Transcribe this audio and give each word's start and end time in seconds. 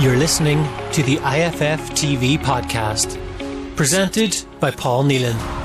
You're 0.00 0.16
listening 0.16 0.64
to 0.92 1.02
the 1.02 1.16
IFF 1.16 1.90
TV 1.90 2.38
podcast, 2.38 3.18
presented 3.76 4.34
by 4.58 4.70
Paul 4.70 5.04
Nealon. 5.04 5.59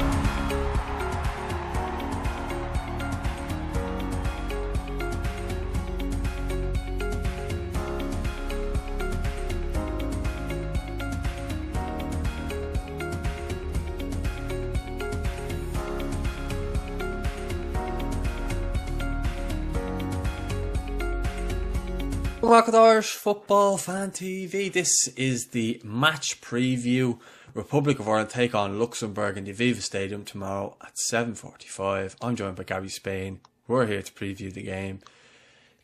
Welcome 22.55 22.71
to 22.71 22.79
Irish 22.79 23.11
Football 23.11 23.77
Fan 23.77 24.11
TV. 24.11 24.71
This 24.71 25.09
is 25.17 25.47
the 25.47 25.81
match 25.83 26.39
preview. 26.39 27.19
Republic 27.53 27.99
of 27.99 28.07
Ireland 28.07 28.29
take 28.29 28.55
on 28.55 28.79
Luxembourg 28.79 29.37
in 29.37 29.43
the 29.43 29.51
Aviva 29.51 29.81
Stadium 29.81 30.23
tomorrow 30.23 30.77
at 30.81 30.93
7.45. 31.11 32.15
I'm 32.21 32.37
joined 32.37 32.55
by 32.55 32.63
Gary 32.63 32.87
Spain. 32.87 33.41
We're 33.67 33.87
here 33.87 34.01
to 34.01 34.13
preview 34.13 34.53
the 34.53 34.61
game. 34.63 35.01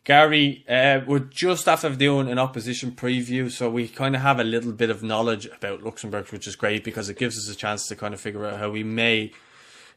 Gary, 0.04 0.64
uh, 0.66 1.00
we're 1.06 1.18
just 1.18 1.68
after 1.68 1.90
doing 1.90 2.30
an 2.30 2.38
opposition 2.38 2.92
preview, 2.92 3.50
so 3.50 3.68
we 3.68 3.86
kind 3.86 4.16
of 4.16 4.22
have 4.22 4.40
a 4.40 4.44
little 4.44 4.72
bit 4.72 4.88
of 4.88 5.02
knowledge 5.02 5.44
about 5.44 5.82
Luxembourg, 5.82 6.26
which 6.28 6.46
is 6.46 6.56
great 6.56 6.84
because 6.84 7.10
it 7.10 7.18
gives 7.18 7.36
us 7.36 7.54
a 7.54 7.58
chance 7.58 7.86
to 7.88 7.96
kind 7.96 8.14
of 8.14 8.20
figure 8.22 8.46
out 8.46 8.58
how 8.58 8.70
we 8.70 8.82
may 8.82 9.30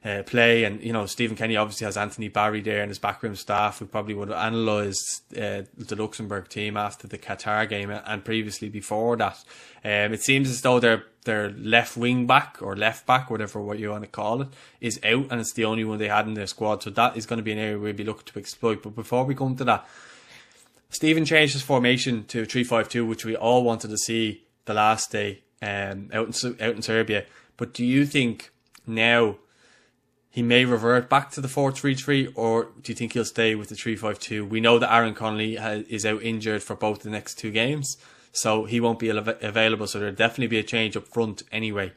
uh, 0.06 0.24
play. 0.24 0.64
And 0.64 0.82
you 0.82 0.94
know, 0.94 1.06
Stephen 1.08 1.36
Kenny 1.36 1.58
obviously 1.58 1.86
has 1.86 1.98
Anthony 1.98 2.28
Barry 2.28 2.62
there 2.62 2.82
and 2.82 2.90
his 2.90 3.00
backroom 3.00 3.36
staff 3.36 3.80
who 3.80 3.86
probably 3.86 4.14
would 4.14 4.30
have 4.30 4.54
analysed 4.54 5.24
uh, 5.34 5.64
the 5.76 5.96
Luxembourg 5.96 6.48
team 6.48 6.78
after 6.78 7.08
the 7.08 7.18
Qatar 7.18 7.68
game 7.68 7.90
and 7.90 8.24
previously 8.24 8.70
before 8.70 9.18
that. 9.18 9.44
Um, 9.84 10.14
it 10.14 10.22
seems 10.22 10.50
as 10.50 10.62
though 10.62 10.80
their 10.80 11.06
their 11.26 11.50
left 11.50 11.98
wing 11.98 12.28
back 12.28 12.58
or 12.62 12.76
left 12.76 13.08
back, 13.08 13.32
whatever 13.32 13.60
what 13.60 13.80
you 13.80 13.90
want 13.90 14.04
to 14.04 14.10
call 14.10 14.44
it, 14.44 14.50
is 14.80 15.00
out, 15.04 15.28
and 15.32 15.42
it's 15.42 15.54
the 15.54 15.66
only 15.66 15.84
one 15.84 15.98
they 15.98 16.08
had 16.08 16.28
in 16.28 16.36
their 16.36 16.46
squad. 16.46 16.84
So 16.84 16.92
that 16.92 17.18
is 17.18 17.26
going 17.26 17.38
to 17.38 17.44
be 17.44 17.52
an 17.52 17.58
area 17.58 17.80
we'll 17.80 17.94
be 17.94 18.04
looking 18.04 18.32
to 18.32 18.40
exploit. 18.40 18.84
But 18.84 18.96
before 18.96 19.26
we 19.26 19.34
come 19.34 19.56
to 19.56 19.64
that, 19.64 19.88
Stephen 20.90 21.26
changed 21.26 21.54
his 21.54 21.64
formation 21.64 22.26
to 22.26 22.46
three 22.46 22.64
five 22.64 22.90
two, 22.90 23.06
which 23.06 23.26
we 23.26 23.36
all 23.36 23.64
wanted 23.64 23.90
to 23.90 23.98
see 23.98 24.44
the 24.66 24.76
last 24.76 25.12
day 25.12 25.42
um, 25.64 26.12
out 26.14 26.44
in 26.44 26.62
out 26.62 26.76
in 26.76 26.82
Serbia. 26.84 27.26
But 27.58 27.74
do 27.74 27.84
you 27.84 28.06
think 28.06 28.52
now? 28.86 29.38
He 30.36 30.42
may 30.42 30.66
revert 30.66 31.10
back 31.10 31.32
to 31.32 31.40
the 31.40 31.48
4-3-3 31.48 32.34
or 32.36 32.68
do 32.82 32.92
you 32.92 32.96
think 32.96 33.14
he'll 33.14 33.24
stay 33.24 33.56
with 33.56 33.70
the 33.70 33.76
3-5-2 33.76 34.50
we 34.50 34.60
know 34.60 34.78
that 34.78 34.94
Aaron 34.94 35.14
Connolly 35.14 35.56
is 35.56 36.06
out 36.06 36.22
injured 36.22 36.62
for 36.62 36.76
both 36.76 37.04
the 37.04 37.10
next 37.10 37.36
two 37.36 37.52
games 37.52 37.96
so 38.34 38.66
he 38.66 38.82
won't 38.82 39.00
be 39.00 39.08
available 39.08 39.88
so 39.88 39.98
there'll 39.98 40.14
definitely 40.14 40.48
be 40.48 40.60
a 40.60 40.64
change 40.64 40.98
up 40.98 41.08
front 41.08 41.44
anyway. 41.54 41.94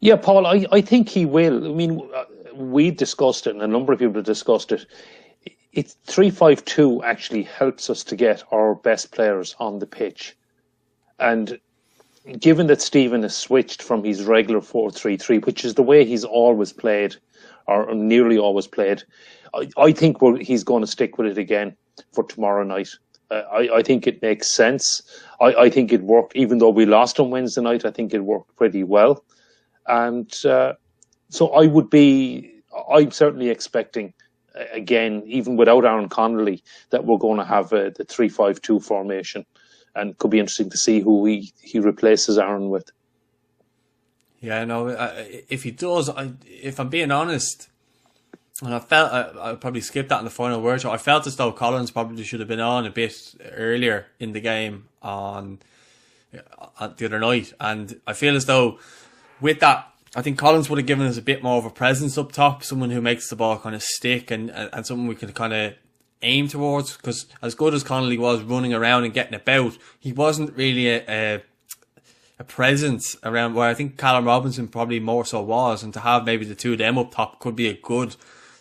Yeah 0.00 0.16
Paul 0.16 0.46
I, 0.46 0.66
I 0.70 0.82
think 0.82 1.08
he 1.08 1.24
will. 1.24 1.64
I 1.64 1.74
mean 1.74 2.06
uh, 2.14 2.24
we 2.54 2.90
discussed 2.90 3.46
it 3.46 3.54
and 3.54 3.62
a 3.62 3.66
number 3.66 3.94
of 3.94 3.98
people 3.98 4.16
have 4.16 4.24
discussed 4.24 4.70
it. 4.70 4.84
It's 5.72 5.96
3-5-2 6.08 7.02
actually 7.04 7.44
helps 7.44 7.88
us 7.88 8.04
to 8.04 8.16
get 8.16 8.42
our 8.52 8.74
best 8.74 9.12
players 9.12 9.56
on 9.58 9.78
the 9.78 9.86
pitch. 9.86 10.36
And 11.18 11.58
given 12.38 12.66
that 12.66 12.82
Stephen 12.82 13.22
has 13.22 13.36
switched 13.36 13.82
from 13.82 14.04
his 14.04 14.24
regular 14.24 14.60
4-3-3, 14.60 15.44
which 15.46 15.64
is 15.64 15.74
the 15.74 15.82
way 15.82 16.04
he's 16.04 16.24
always 16.24 16.72
played, 16.72 17.16
or 17.66 17.94
nearly 17.94 18.38
always 18.38 18.66
played, 18.66 19.02
I, 19.54 19.68
I 19.76 19.92
think 19.92 20.18
he's 20.40 20.64
going 20.64 20.82
to 20.82 20.86
stick 20.86 21.18
with 21.18 21.26
it 21.26 21.38
again 21.38 21.76
for 22.12 22.24
tomorrow 22.24 22.64
night. 22.64 22.90
Uh, 23.30 23.42
I, 23.52 23.76
I, 23.76 23.82
think 23.82 24.06
it 24.06 24.20
makes 24.22 24.50
sense. 24.50 25.02
I, 25.40 25.54
I, 25.54 25.70
think 25.70 25.92
it 25.92 26.02
worked, 26.02 26.34
even 26.34 26.58
though 26.58 26.70
we 26.70 26.84
lost 26.84 27.20
on 27.20 27.30
Wednesday 27.30 27.60
night. 27.60 27.84
I 27.84 27.90
think 27.90 28.12
it 28.12 28.20
worked 28.20 28.56
pretty 28.56 28.82
well, 28.82 29.24
and 29.86 30.32
uh, 30.44 30.72
so 31.28 31.48
I 31.50 31.66
would 31.66 31.90
be. 31.90 32.52
I'm 32.92 33.12
certainly 33.12 33.48
expecting 33.48 34.14
uh, 34.56 34.64
again, 34.72 35.22
even 35.26 35.56
without 35.56 35.84
Aaron 35.84 36.08
Connolly, 36.08 36.64
that 36.90 37.04
we're 37.04 37.18
going 37.18 37.38
to 37.38 37.44
have 37.44 37.72
uh, 37.72 37.90
the 37.96 38.04
three-five-two 38.04 38.80
formation 38.80 39.46
and 39.94 40.16
could 40.18 40.30
be 40.30 40.38
interesting 40.38 40.70
to 40.70 40.76
see 40.76 41.00
who 41.00 41.24
he, 41.26 41.52
he 41.60 41.80
replaces 41.80 42.38
Aaron 42.38 42.70
with. 42.70 42.90
Yeah, 44.40 44.64
no, 44.64 44.88
if 45.48 45.64
he 45.64 45.70
does, 45.70 46.08
I, 46.08 46.32
if 46.46 46.80
I'm 46.80 46.88
being 46.88 47.10
honest, 47.10 47.68
and 48.62 48.74
I 48.74 48.78
felt 48.78 49.12
I, 49.12 49.50
I 49.50 49.54
probably 49.54 49.82
skipped 49.82 50.08
that 50.08 50.18
in 50.18 50.24
the 50.24 50.30
final 50.30 50.62
word. 50.62 50.80
So 50.80 50.90
I 50.90 50.96
felt 50.96 51.26
as 51.26 51.36
though 51.36 51.52
Collins 51.52 51.90
probably 51.90 52.24
should 52.24 52.40
have 52.40 52.48
been 52.48 52.60
on 52.60 52.86
a 52.86 52.90
bit 52.90 53.34
earlier 53.52 54.06
in 54.18 54.32
the 54.32 54.40
game 54.40 54.88
on, 55.02 55.58
on 56.78 56.94
the 56.96 57.04
other 57.04 57.18
night, 57.18 57.52
and 57.60 58.00
I 58.06 58.14
feel 58.14 58.34
as 58.34 58.46
though 58.46 58.78
with 59.40 59.60
that 59.60 59.90
I 60.14 60.22
think 60.22 60.38
Collins 60.38 60.68
would 60.68 60.78
have 60.78 60.86
given 60.86 61.06
us 61.06 61.16
a 61.16 61.22
bit 61.22 61.42
more 61.42 61.58
of 61.58 61.64
a 61.64 61.70
presence 61.70 62.18
up 62.18 62.32
top, 62.32 62.64
someone 62.64 62.90
who 62.90 63.00
makes 63.00 63.28
the 63.28 63.36
ball 63.36 63.58
kind 63.58 63.76
of 63.76 63.82
stick 63.82 64.30
and 64.30 64.50
and 64.50 64.84
someone 64.84 65.06
we 65.06 65.14
can 65.14 65.32
kind 65.32 65.52
of 65.52 65.74
aim 66.22 66.48
towards. 66.48 66.96
Because 66.96 67.26
as 67.42 67.54
good 67.54 67.74
as 67.74 67.82
Connolly 67.82 68.18
was 68.18 68.42
running 68.42 68.74
around 68.74 69.04
and 69.04 69.14
getting 69.14 69.34
about, 69.34 69.78
he 69.98 70.12
wasn't 70.12 70.56
really 70.56 70.88
a, 70.88 71.04
a, 71.08 71.42
a 72.38 72.44
presence 72.44 73.16
around 73.22 73.54
where 73.54 73.68
I 73.68 73.74
think 73.74 73.98
Callum 73.98 74.26
Robinson 74.26 74.68
probably 74.68 75.00
more 75.00 75.24
so 75.24 75.42
was. 75.42 75.82
And 75.82 75.92
to 75.94 76.00
have 76.00 76.24
maybe 76.24 76.44
the 76.44 76.54
two 76.54 76.72
of 76.72 76.78
them 76.78 76.98
up 76.98 77.12
top 77.12 77.38
could 77.40 77.56
be 77.56 77.68
a 77.68 77.74
good 77.74 78.16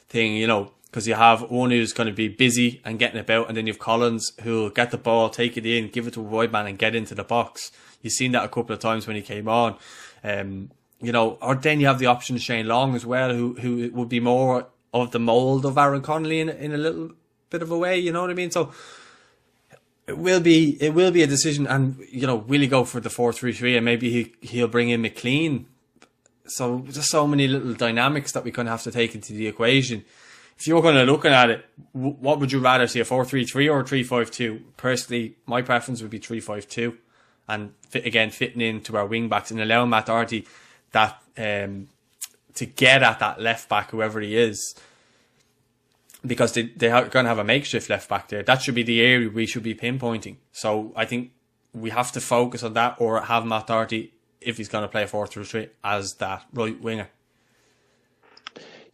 thing, 0.07 0.35
you 0.35 0.47
know, 0.47 0.71
because 0.85 1.07
you 1.07 1.13
have 1.13 1.51
one 1.51 1.69
who's 1.69 1.93
going 1.93 2.07
to 2.07 2.13
be 2.13 2.27
busy 2.27 2.81
and 2.83 2.97
getting 2.97 3.19
about, 3.19 3.47
and 3.47 3.55
then 3.55 3.67
you 3.67 3.73
have 3.73 3.79
Collins 3.79 4.33
who'll 4.41 4.71
get 4.71 4.89
the 4.89 4.97
ball, 4.97 5.29
take 5.29 5.55
it 5.55 5.65
in, 5.65 5.89
give 5.89 6.07
it 6.07 6.15
to 6.15 6.19
a 6.19 6.23
wide 6.23 6.51
man, 6.51 6.65
and 6.65 6.79
get 6.79 6.95
into 6.95 7.13
the 7.13 7.23
box. 7.23 7.71
You've 8.01 8.13
seen 8.13 8.31
that 8.31 8.43
a 8.43 8.49
couple 8.49 8.73
of 8.73 8.79
times 8.79 9.05
when 9.05 9.15
he 9.15 9.21
came 9.21 9.47
on. 9.47 9.75
Um, 10.23 10.71
you 11.01 11.11
know, 11.11 11.37
or 11.41 11.55
then 11.55 11.79
you 11.79 11.87
have 11.87 11.99
the 11.99 12.07
option 12.07 12.35
of 12.35 12.41
Shane 12.41 12.67
Long 12.67 12.95
as 12.95 13.05
well, 13.05 13.33
who 13.33 13.53
who 13.55 13.89
would 13.93 14.09
be 14.09 14.19
more 14.19 14.67
of 14.93 15.11
the 15.11 15.19
mould 15.19 15.65
of 15.65 15.77
Aaron 15.77 16.01
Connolly 16.01 16.39
in, 16.39 16.49
in 16.49 16.73
a 16.73 16.77
little 16.77 17.11
bit 17.49 17.61
of 17.61 17.71
a 17.71 17.77
way. 17.77 17.97
You 17.97 18.11
know 18.11 18.21
what 18.21 18.29
I 18.29 18.33
mean? 18.33 18.51
So 18.51 18.71
it 20.07 20.17
will 20.17 20.39
be 20.39 20.77
it 20.81 20.93
will 20.93 21.11
be 21.11 21.23
a 21.23 21.27
decision, 21.27 21.67
and 21.67 21.97
you 22.11 22.25
know, 22.25 22.35
will 22.35 22.61
he 22.61 22.67
go 22.67 22.83
for 22.83 22.99
the 22.99 23.09
four 23.09 23.31
three 23.31 23.53
three, 23.53 23.75
and 23.75 23.85
maybe 23.85 24.09
he 24.09 24.33
he'll 24.41 24.67
bring 24.67 24.89
in 24.89 25.01
McClean. 25.01 25.65
So 26.47 26.79
just 26.89 27.11
so 27.11 27.27
many 27.27 27.47
little 27.47 27.73
dynamics 27.73 28.31
that 28.31 28.43
we 28.43 28.51
kind 28.51 28.67
of 28.67 28.71
have 28.71 28.83
to 28.83 28.91
take 28.91 29.13
into 29.13 29.33
the 29.33 29.47
equation. 29.47 30.03
If 30.57 30.67
you're 30.67 30.81
kind 30.81 30.97
of 30.97 31.07
looking 31.07 31.31
at 31.31 31.51
it, 31.51 31.65
what 31.93 32.39
would 32.39 32.51
you 32.51 32.59
rather 32.59 32.87
see 32.87 32.99
a 32.99 33.05
four 33.05 33.23
three 33.23 33.45
three 33.45 33.69
or 33.69 33.81
a 33.81 33.85
three 33.85 34.03
five 34.03 34.31
two? 34.31 34.61
Personally, 34.77 35.35
my 35.45 35.61
preference 35.61 36.01
would 36.01 36.11
be 36.11 36.17
three 36.17 36.39
five 36.39 36.67
two, 36.67 36.97
and 37.47 37.73
fit, 37.87 38.05
again 38.05 38.31
fitting 38.31 38.61
into 38.61 38.97
our 38.97 39.05
wing 39.05 39.29
backs 39.29 39.51
and 39.51 39.61
allowing 39.61 39.91
Matt 39.91 40.07
Doherty 40.07 40.47
that 40.91 41.21
um, 41.37 41.87
to 42.55 42.65
get 42.65 43.03
at 43.03 43.19
that 43.19 43.39
left 43.39 43.69
back, 43.69 43.91
whoever 43.91 44.19
he 44.19 44.35
is, 44.35 44.75
because 46.25 46.53
they, 46.53 46.63
they're 46.63 47.05
going 47.05 47.25
to 47.25 47.29
have 47.29 47.39
a 47.39 47.43
makeshift 47.43 47.89
left 47.89 48.09
back 48.09 48.27
there. 48.29 48.43
That 48.43 48.61
should 48.61 48.75
be 48.75 48.83
the 48.83 49.01
area 49.01 49.29
we 49.29 49.45
should 49.45 49.63
be 49.63 49.75
pinpointing. 49.75 50.37
So 50.51 50.93
I 50.95 51.05
think 51.05 51.31
we 51.73 51.89
have 51.91 52.11
to 52.13 52.21
focus 52.21 52.63
on 52.63 52.73
that 52.73 52.95
or 52.99 53.21
have 53.21 53.45
Matt 53.45 53.67
Doherty, 53.67 54.13
if 54.41 54.57
he's 54.57 54.69
going 54.69 54.83
to 54.83 54.87
play 54.87 55.03
a 55.03 55.07
4 55.07 55.27
through 55.27 55.45
3, 55.45 55.69
as 55.83 56.15
that 56.15 56.45
right 56.53 56.79
winger. 56.79 57.09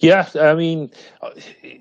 Yeah, 0.05 0.29
I 0.39 0.53
mean, 0.53 0.91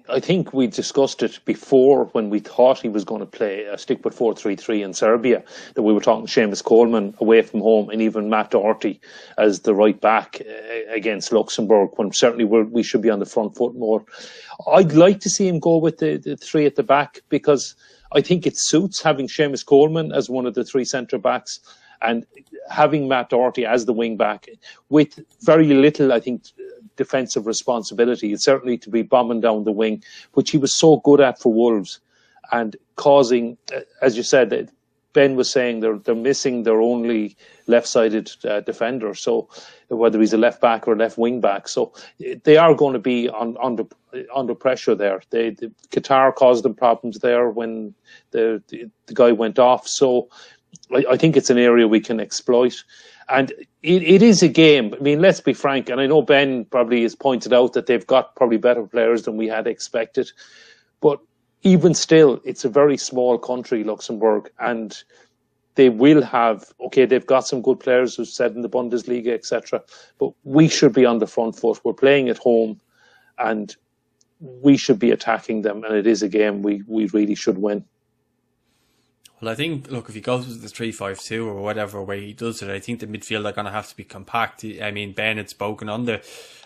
I 0.08 0.18
think 0.18 0.54
we 0.54 0.66
discussed 0.66 1.22
it 1.22 1.38
before 1.44 2.06
when 2.12 2.30
we 2.30 2.38
thought 2.38 2.80
he 2.80 2.88
was 2.88 3.04
going 3.04 3.20
to 3.20 3.26
play 3.26 3.64
a 3.64 3.76
stick 3.76 4.02
with 4.02 4.14
4 4.14 4.34
3 4.34 4.56
3 4.56 4.82
in 4.82 4.94
Serbia. 4.94 5.44
That 5.74 5.82
we 5.82 5.92
were 5.92 6.00
talking 6.00 6.26
Seamus 6.26 6.64
Coleman 6.64 7.14
away 7.20 7.42
from 7.42 7.60
home 7.60 7.90
and 7.90 8.00
even 8.00 8.30
Matt 8.30 8.52
Doherty 8.52 8.98
as 9.36 9.60
the 9.60 9.74
right 9.74 10.00
back 10.00 10.40
uh, 10.40 10.90
against 10.90 11.32
Luxembourg 11.32 11.90
when 11.96 12.12
certainly 12.12 12.46
we 12.46 12.82
should 12.82 13.02
be 13.02 13.10
on 13.10 13.18
the 13.18 13.26
front 13.26 13.56
foot 13.56 13.74
more. 13.74 14.02
I'd 14.72 14.92
like 14.92 15.20
to 15.20 15.28
see 15.28 15.46
him 15.46 15.58
go 15.58 15.76
with 15.76 15.98
the, 15.98 16.16
the 16.16 16.38
three 16.38 16.64
at 16.64 16.76
the 16.76 16.82
back 16.82 17.20
because 17.28 17.76
I 18.14 18.22
think 18.22 18.46
it 18.46 18.56
suits 18.56 19.02
having 19.02 19.28
Seamus 19.28 19.66
Coleman 19.66 20.12
as 20.12 20.30
one 20.30 20.46
of 20.46 20.54
the 20.54 20.64
three 20.64 20.86
centre 20.86 21.18
backs 21.18 21.60
and 22.00 22.24
having 22.70 23.08
Matt 23.08 23.30
Doherty 23.30 23.66
as 23.66 23.84
the 23.84 23.92
wing 23.92 24.16
back 24.16 24.46
with 24.88 25.20
very 25.42 25.66
little, 25.74 26.12
I 26.12 26.20
think, 26.20 26.44
defensive 26.96 27.46
responsibility. 27.46 28.32
It's 28.32 28.44
certainly 28.44 28.78
to 28.78 28.90
be 28.90 29.02
bombing 29.02 29.40
down 29.40 29.64
the 29.64 29.72
wing, 29.72 30.02
which 30.34 30.50
he 30.50 30.58
was 30.58 30.74
so 30.74 30.98
good 30.98 31.20
at 31.20 31.38
for 31.38 31.52
Wolves, 31.52 32.00
and 32.52 32.76
causing, 32.96 33.56
as 34.00 34.16
you 34.16 34.22
said, 34.22 34.70
Ben 35.14 35.36
was 35.36 35.50
saying 35.50 35.80
they're 35.80 35.98
they're 35.98 36.14
missing 36.14 36.64
their 36.64 36.80
only 36.80 37.36
left-sided 37.66 38.30
uh, 38.44 38.60
defender. 38.60 39.14
So 39.14 39.48
whether 39.88 40.20
he's 40.20 40.32
a 40.32 40.38
left 40.38 40.60
back 40.60 40.86
or 40.86 40.94
a 40.94 40.96
left 40.96 41.16
wing 41.16 41.40
back, 41.40 41.68
so 41.68 41.92
they 42.42 42.56
are 42.56 42.74
going 42.74 42.94
to 42.94 42.98
be 42.98 43.28
on, 43.28 43.56
under 43.62 43.84
under 44.34 44.54
pressure 44.54 44.96
there. 44.96 45.22
They 45.30 45.50
the, 45.50 45.70
Qatar 45.90 46.34
caused 46.34 46.64
them 46.64 46.74
problems 46.74 47.20
there 47.20 47.48
when 47.48 47.94
the, 48.32 48.60
the, 48.68 48.90
the 49.06 49.14
guy 49.14 49.32
went 49.32 49.58
off. 49.58 49.86
So 49.86 50.28
I, 50.92 51.04
I 51.12 51.16
think 51.16 51.36
it's 51.36 51.50
an 51.50 51.58
area 51.58 51.86
we 51.86 52.00
can 52.00 52.20
exploit. 52.20 52.82
And 53.28 53.50
it, 53.82 54.02
it 54.02 54.22
is 54.22 54.42
a 54.42 54.48
game. 54.48 54.94
I 54.94 55.02
mean, 55.02 55.20
let's 55.20 55.40
be 55.40 55.54
frank. 55.54 55.88
And 55.88 56.00
I 56.00 56.06
know 56.06 56.22
Ben 56.22 56.64
probably 56.66 57.02
has 57.02 57.14
pointed 57.14 57.52
out 57.52 57.72
that 57.72 57.86
they've 57.86 58.06
got 58.06 58.36
probably 58.36 58.58
better 58.58 58.86
players 58.86 59.22
than 59.22 59.36
we 59.36 59.48
had 59.48 59.66
expected. 59.66 60.30
But 61.00 61.20
even 61.62 61.94
still, 61.94 62.40
it's 62.44 62.64
a 62.64 62.68
very 62.68 62.96
small 62.96 63.38
country, 63.38 63.84
Luxembourg. 63.84 64.50
And 64.58 65.02
they 65.74 65.88
will 65.88 66.22
have 66.22 66.72
okay 66.80 67.04
they've 67.04 67.26
got 67.26 67.46
some 67.46 67.62
good 67.62 67.80
players 67.80 68.14
who've 68.14 68.28
said 68.28 68.52
in 68.52 68.62
the 68.62 68.68
bundesliga 68.68 69.28
etc 69.28 69.82
but 70.18 70.32
we 70.44 70.68
should 70.68 70.92
be 70.92 71.04
on 71.04 71.18
the 71.18 71.26
front 71.26 71.56
foot 71.56 71.80
we're 71.84 71.92
playing 71.92 72.28
at 72.28 72.38
home 72.38 72.80
and 73.38 73.76
we 74.40 74.76
should 74.76 74.98
be 74.98 75.10
attacking 75.10 75.62
them 75.62 75.82
and 75.84 75.94
it 75.94 76.06
is 76.06 76.22
a 76.22 76.28
game 76.28 76.62
we, 76.62 76.82
we 76.86 77.06
really 77.06 77.34
should 77.34 77.58
win 77.58 77.84
well, 79.40 79.50
I 79.50 79.54
think 79.54 79.90
look 79.90 80.08
if 80.08 80.14
he 80.14 80.20
goes 80.20 80.46
with 80.46 80.62
the 80.62 80.68
three 80.68 80.92
five 80.92 81.18
two 81.18 81.48
or 81.48 81.62
whatever 81.62 82.02
way 82.02 82.20
he 82.20 82.32
does 82.32 82.62
it, 82.62 82.70
I 82.70 82.78
think 82.78 83.00
the 83.00 83.06
midfield 83.06 83.48
are 83.48 83.52
going 83.52 83.66
to 83.66 83.72
have 83.72 83.88
to 83.88 83.96
be 83.96 84.04
compact. 84.04 84.64
I 84.82 84.90
mean, 84.90 85.12
Ben 85.12 85.36
had 85.36 85.50
spoken 85.50 85.88
on 85.88 86.04
the 86.04 86.22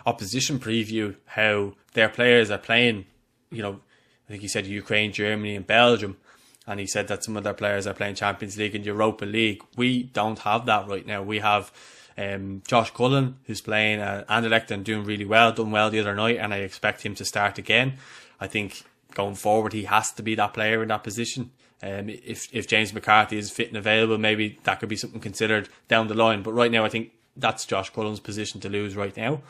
opposition 0.07 0.59
preview 0.59 1.17
how 1.27 1.75
their 1.95 2.09
players 2.09 2.51
are 2.51 2.59
playing. 2.59 3.07
You 3.51 3.63
know, 3.63 3.81
I 4.29 4.33
think 4.33 4.43
he 4.43 4.49
said 4.49 4.67
Ukraine, 4.67 5.13
Germany, 5.13 5.57
and 5.57 5.67
Belgium, 5.67 6.19
and 6.67 6.79
he 6.79 6.87
said 6.87 7.09
that 7.09 7.25
some 7.25 7.37
of 7.37 7.45
their 7.45 7.55
players 7.55 7.87
are 7.87 7.95
playing 7.95 8.17
Champions 8.17 8.59
League 8.59 8.75
and 8.75 8.85
Europa 8.85 9.25
League. 9.25 9.63
We 9.77 10.05
don't 10.05 10.39
have 10.41 10.67
that 10.67 10.87
right 10.87 11.07
now. 11.07 11.23
We 11.23 11.39
have 11.39 11.73
um, 12.19 12.63
Josh 12.67 12.91
Cullen, 12.91 13.39
who's 13.45 13.61
playing 13.61 14.01
uh, 14.01 14.25
Anderlecht 14.29 14.71
and 14.71 14.85
doing 14.85 15.05
really 15.05 15.25
well, 15.25 15.53
done 15.53 15.71
well 15.71 15.89
the 15.89 16.01
other 16.01 16.15
night, 16.15 16.37
and 16.37 16.53
I 16.53 16.59
expect 16.59 17.03
him 17.03 17.15
to 17.15 17.25
start 17.25 17.57
again. 17.57 17.95
I 18.41 18.47
think 18.47 18.83
going 19.15 19.37
forward, 19.37 19.73
he 19.73 19.85
has 19.85 20.13
to 20.13 20.23
be 20.23 20.35
that 20.35 20.53
player 20.53 20.83
in 20.83 20.89
that 20.89 21.05
position. 21.05 21.51
Um, 21.83 22.09
if 22.09 22.49
if 22.53 22.67
James 22.67 22.93
McCarthy 22.93 23.39
is 23.39 23.51
fit 23.51 23.69
and 23.69 23.77
available, 23.77 24.19
maybe 24.19 24.59
that 24.65 24.81
could 24.81 24.89
be 24.89 24.97
something 24.97 25.21
considered 25.21 25.69
down 25.87 26.09
the 26.09 26.15
line. 26.15 26.43
But 26.43 26.53
right 26.53 26.73
now, 26.73 26.85
I 26.85 26.89
think 26.89 27.13
that's 27.37 27.65
Josh 27.65 27.91
Cullen's 27.91 28.21
position 28.21 28.61
to 28.61 28.69
lose 28.69 28.97
right 28.97 29.17
now. 29.17 29.43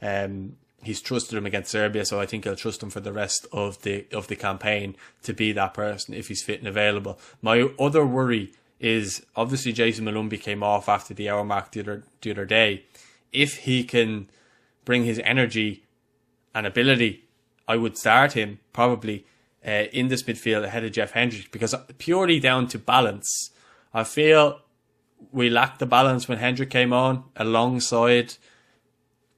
Um, 0.00 0.56
he's 0.82 1.00
trusted 1.00 1.36
him 1.36 1.46
against 1.46 1.70
Serbia, 1.70 2.04
so 2.04 2.20
I 2.20 2.26
think 2.26 2.44
he'll 2.44 2.56
trust 2.56 2.82
him 2.82 2.90
for 2.90 3.00
the 3.00 3.12
rest 3.12 3.46
of 3.52 3.82
the 3.82 4.06
of 4.12 4.28
the 4.28 4.36
campaign 4.36 4.96
to 5.24 5.32
be 5.32 5.52
that 5.52 5.74
person 5.74 6.14
if 6.14 6.28
he's 6.28 6.42
fit 6.42 6.60
and 6.60 6.68
available. 6.68 7.18
My 7.40 7.68
other 7.78 8.06
worry 8.06 8.52
is 8.78 9.24
obviously 9.36 9.72
Jason 9.72 10.04
Molumby 10.04 10.40
came 10.40 10.62
off 10.62 10.88
after 10.88 11.14
the 11.14 11.28
hour 11.28 11.44
mark 11.44 11.72
the 11.72 11.80
other 11.80 12.04
the 12.20 12.30
other 12.30 12.44
day. 12.44 12.84
If 13.32 13.58
he 13.58 13.84
can 13.84 14.28
bring 14.84 15.04
his 15.04 15.20
energy 15.24 15.84
and 16.54 16.66
ability, 16.66 17.24
I 17.66 17.76
would 17.76 17.96
start 17.96 18.32
him 18.32 18.58
probably 18.72 19.24
uh, 19.66 19.84
in 19.92 20.08
this 20.08 20.22
midfield 20.24 20.64
ahead 20.64 20.84
of 20.84 20.92
Jeff 20.92 21.12
Hendrick 21.12 21.50
because 21.52 21.74
purely 21.98 22.40
down 22.40 22.66
to 22.68 22.78
balance, 22.78 23.50
I 23.94 24.04
feel 24.04 24.60
we 25.30 25.48
lacked 25.48 25.78
the 25.78 25.86
balance 25.86 26.28
when 26.28 26.38
Hendrick 26.38 26.70
came 26.70 26.92
on 26.92 27.24
alongside 27.36 28.34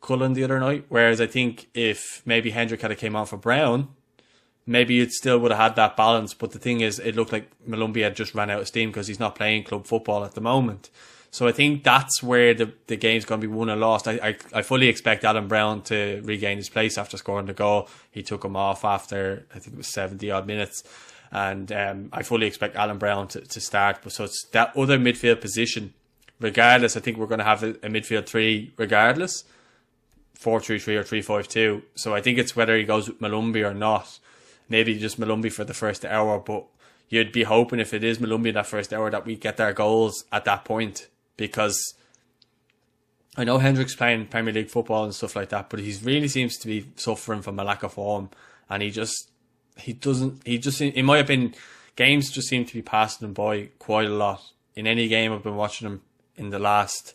Cullen 0.01 0.33
the 0.33 0.45
other 0.45 0.61
night. 0.61 0.85
Whereas 0.89 1.21
I 1.21 1.27
think 1.27 1.69
if 1.75 2.23
maybe 2.25 2.51
Hendrick 2.51 2.83
had 2.83 2.97
came 2.99 3.17
on 3.17 3.27
for 3.27 3.37
Browne, 3.37 3.89
maybe 4.67 5.01
it 5.01 5.13
still 5.13 5.39
would 5.39 5.51
have 5.51 5.61
had 5.61 5.77
that 5.77 5.97
balance. 5.97 6.35
But 6.35 6.53
the 6.53 6.59
thing 6.59 6.81
is, 6.81 6.99
it 6.99 7.17
looked 7.17 7.33
like 7.33 7.51
Molumby 7.67 8.03
had 8.03 8.17
just 8.17 8.35
ran 8.35 8.51
out 8.51 8.61
of 8.61 8.69
steam 8.69 8.91
because 8.91 9.07
he's 9.07 9.21
not 9.21 9.35
playing 9.35 9.65
club 9.65 9.87
football 9.87 10.25
at 10.25 10.35
the 10.35 10.41
moment. 10.41 10.91
So 11.35 11.49
I 11.49 11.53
think 11.53 11.83
that's 11.83 12.23
where 12.23 12.55
the, 12.55 12.73
the 12.87 12.95
game's 12.95 13.25
going 13.25 13.41
to 13.41 13.49
be 13.49 13.53
won 13.53 13.69
or 13.69 13.75
lost. 13.75 14.07
I, 14.07 14.21
I, 14.23 14.37
I 14.53 14.63
fully 14.63 14.87
expect 14.87 15.25
Alan 15.25 15.49
Browne 15.49 15.83
to 15.83 16.21
regain 16.23 16.59
his 16.59 16.69
place 16.69 16.97
after 16.97 17.17
scoring 17.17 17.47
the 17.47 17.53
goal. 17.53 17.89
He 18.13 18.23
took 18.23 18.45
him 18.45 18.55
off 18.55 18.85
after, 18.85 19.45
I 19.53 19.59
think 19.59 19.75
it 19.75 19.79
was 19.79 19.93
70 19.93 20.31
odd 20.31 20.47
minutes. 20.47 20.85
And 21.33 21.73
um, 21.73 22.09
I 22.13 22.23
fully 22.23 22.47
expect 22.47 22.77
Alan 22.77 22.99
Browne 22.99 23.27
to, 23.27 23.41
to 23.41 23.61
start. 23.61 23.99
But 24.05 24.13
so 24.13 24.23
it's 24.23 24.47
that 24.53 24.77
other 24.77 24.97
midfield 24.97 25.41
position, 25.41 25.93
regardless, 26.39 26.97
I 26.97 27.01
think 27.01 27.19
we're 27.19 27.27
going 27.27 27.39
to 27.39 27.45
have 27.45 27.65
a, 27.65 27.71
a 27.71 27.89
midfield 27.89 28.27
three 28.27 28.73
regardless. 28.77 29.43
4 30.35 30.61
3 30.61 30.79
3 30.79 30.97
or 30.99 31.03
3 31.03 31.21
5 31.21 31.49
2. 31.49 31.83
So 31.97 32.15
I 32.15 32.21
think 32.21 32.39
it's 32.39 32.55
whether 32.55 32.77
he 32.77 32.85
goes 32.85 33.09
with 33.09 33.21
Molumby 33.21 33.69
or 33.69 33.75
not. 33.75 34.21
Maybe 34.69 34.97
just 35.01 35.19
Molumby 35.19 35.51
for 35.51 35.65
the 35.65 35.75
first 35.75 36.05
hour, 36.05 36.39
but 36.39 36.67
you'd 37.09 37.33
be 37.33 37.43
hoping 37.43 37.81
if 37.81 37.93
it 37.93 38.05
is 38.05 38.19
Molumby 38.19 38.55
that 38.55 38.69
first 38.69 38.93
hour 38.93 39.11
that 39.11 39.27
we 39.27 39.35
get 39.35 39.57
their 39.57 39.73
goals 39.73 40.27
at 40.31 40.45
that 40.45 40.65
point 40.65 41.09
because 41.37 41.95
I 43.37 43.45
know 43.45 43.59
Hendrick's 43.59 43.97
playing 43.97 44.27
Premier 44.27 44.53
League 44.53 44.71
football 44.71 45.05
and 45.05 45.15
stuff 45.15 45.37
like 45.37 45.49
that, 45.49 45.71
but 45.71 45.81
he 45.81 45.97
really 46.03 46.29
seems 46.29 46.57
to 46.59 46.67
be 46.67 46.87
suffering 46.97 47.43
from 47.43 47.59
a 47.59 47.65
lack 47.65 47.83
of 47.83 47.95
form, 47.95 48.31
and 48.71 48.83
he 48.83 48.91
just 48.91 49.31
he 49.77 49.93
doesn't 49.93 50.47
he 50.47 50.59
just 50.59 50.81
in 50.81 51.05
my 51.05 51.19
opinion 51.19 51.55
games 51.97 52.31
just 52.31 52.49
seem 52.49 52.65
to 52.65 52.75
be 52.75 52.83
passing 52.83 53.27
him 53.27 53.35
by 53.35 53.69
quite 53.79 54.07
a 54.07 54.15
lot. 54.15 54.43
In 54.77 54.87
any 54.87 55.09
game 55.09 55.33
I've 55.33 55.43
been 55.43 55.57
watching 55.57 55.87
him 55.87 56.03
in 56.37 56.51
the 56.51 56.59
last 56.59 57.15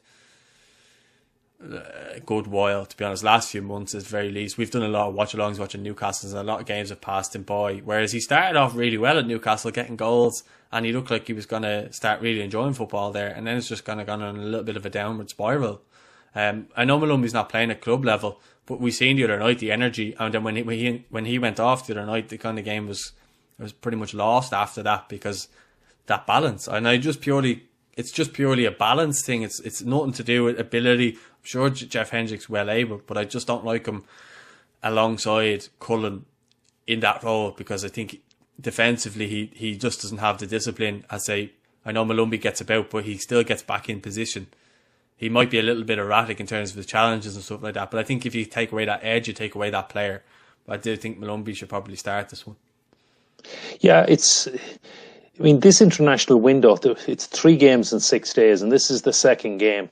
a 1.61 2.21
good 2.25 2.47
while, 2.47 2.85
to 2.85 2.95
be 2.95 3.03
honest. 3.03 3.23
Last 3.23 3.51
few 3.51 3.61
months, 3.61 3.93
at 3.93 4.03
very 4.03 4.31
least, 4.31 4.57
we've 4.57 4.71
done 4.71 4.83
a 4.83 4.87
lot 4.87 5.09
of 5.09 5.13
watch 5.13 5.33
alongs 5.33 5.59
watching 5.59 5.83
Newcastle, 5.83 6.29
and 6.29 6.39
a 6.39 6.43
lot 6.43 6.61
of 6.61 6.65
games 6.65 6.89
have 6.89 7.01
passed 7.01 7.35
him 7.35 7.43
by. 7.43 7.77
Whereas 7.77 8.11
he 8.11 8.19
started 8.19 8.57
off 8.57 8.75
really 8.75 8.97
well 8.97 9.19
at 9.19 9.27
Newcastle, 9.27 9.71
getting 9.71 9.95
goals, 9.95 10.43
and 10.71 10.85
he 10.85 10.93
looked 10.93 11.11
like 11.11 11.27
he 11.27 11.33
was 11.33 11.45
going 11.45 11.63
to 11.63 11.91
start 11.91 12.21
really 12.21 12.41
enjoying 12.41 12.73
football 12.73 13.11
there, 13.11 13.29
and 13.29 13.45
then 13.45 13.57
it's 13.57 13.67
just 13.67 13.85
kind 13.85 13.99
of 13.99 14.07
gone 14.07 14.21
on 14.21 14.37
a 14.37 14.43
little 14.43 14.63
bit 14.63 14.77
of 14.77 14.85
a 14.85 14.89
downward 14.89 15.29
spiral. 15.29 15.81
Um, 16.33 16.67
I 16.77 16.85
know 16.85 16.99
Molumby's 16.99 17.33
not 17.33 17.49
playing 17.49 17.71
at 17.71 17.81
club 17.81 18.05
level, 18.05 18.39
but 18.65 18.79
we 18.79 18.91
seen 18.91 19.17
the 19.17 19.23
other 19.25 19.39
night 19.39 19.59
the 19.59 19.71
energy, 19.71 20.15
and 20.19 20.33
then 20.33 20.43
when 20.43 20.55
he, 20.55 20.63
when 20.63 20.77
he 20.77 21.05
when 21.09 21.25
he 21.25 21.39
went 21.39 21.59
off 21.59 21.87
the 21.87 21.93
other 21.93 22.05
night, 22.05 22.29
the 22.29 22.37
kind 22.37 22.59
of 22.59 22.65
game 22.65 22.87
was 22.87 23.13
was 23.57 23.73
pretty 23.73 23.97
much 23.97 24.13
lost 24.13 24.53
after 24.53 24.81
that 24.83 25.09
because 25.09 25.49
that 26.05 26.25
balance. 26.25 26.67
And 26.67 26.87
I 26.87 26.97
just 26.97 27.19
purely 27.19 27.69
it's 27.99 28.11
just 28.11 28.31
purely 28.31 28.63
a 28.63 28.71
balance 28.71 29.21
thing. 29.25 29.41
It's 29.41 29.59
it's 29.59 29.81
nothing 29.81 30.13
to 30.13 30.23
do 30.23 30.45
with 30.45 30.57
ability. 30.57 31.17
I'm 31.39 31.45
sure 31.45 31.69
Jeff 31.69 32.09
Hendrick's 32.09 32.49
well 32.49 32.69
able, 32.69 33.01
but 33.05 33.17
I 33.17 33.25
just 33.25 33.47
don't 33.47 33.65
like 33.65 33.85
him 33.85 34.03
alongside 34.83 35.67
Cullen 35.79 36.25
in 36.87 36.99
that 37.01 37.23
role 37.23 37.51
because 37.51 37.85
I 37.85 37.87
think 37.87 38.21
defensively 38.59 39.27
he, 39.27 39.51
he 39.53 39.77
just 39.77 40.01
doesn't 40.01 40.17
have 40.17 40.37
the 40.37 40.47
discipline. 40.47 41.05
I 41.09 41.17
say 41.17 41.51
I 41.85 41.91
know 41.91 42.05
Molumby 42.05 42.41
gets 42.41 42.61
about, 42.61 42.89
but 42.89 43.05
he 43.05 43.17
still 43.17 43.43
gets 43.43 43.63
back 43.63 43.89
in 43.89 44.01
position. 44.01 44.47
He 45.15 45.29
might 45.29 45.49
be 45.49 45.59
a 45.59 45.63
little 45.63 45.83
bit 45.83 45.99
erratic 45.99 46.39
in 46.39 46.47
terms 46.47 46.71
of 46.71 46.75
the 46.77 46.83
challenges 46.83 47.35
and 47.35 47.43
stuff 47.43 47.61
like 47.61 47.73
that, 47.73 47.91
but 47.91 47.99
I 47.99 48.03
think 48.03 48.25
if 48.25 48.35
you 48.35 48.45
take 48.45 48.71
away 48.71 48.85
that 48.85 49.03
edge, 49.03 49.27
you 49.27 49.33
take 49.33 49.55
away 49.55 49.69
that 49.69 49.89
player. 49.89 50.23
But 50.65 50.73
I 50.73 50.77
do 50.77 50.95
think 50.95 51.19
Molumby 51.19 51.55
should 51.55 51.69
probably 51.69 51.95
start 51.95 52.29
this 52.29 52.45
one. 52.45 52.57
Yeah, 53.79 54.05
it's 54.07 54.47
I 55.39 55.43
mean, 55.43 55.61
this 55.61 55.81
international 55.81 56.41
window, 56.41 56.77
it's 57.07 57.25
three 57.25 57.55
games 57.55 57.93
in 57.93 58.01
six 58.01 58.33
days, 58.33 58.61
and 58.61 58.71
this 58.71 58.91
is 58.91 59.03
the 59.03 59.13
second 59.13 59.59
game. 59.59 59.89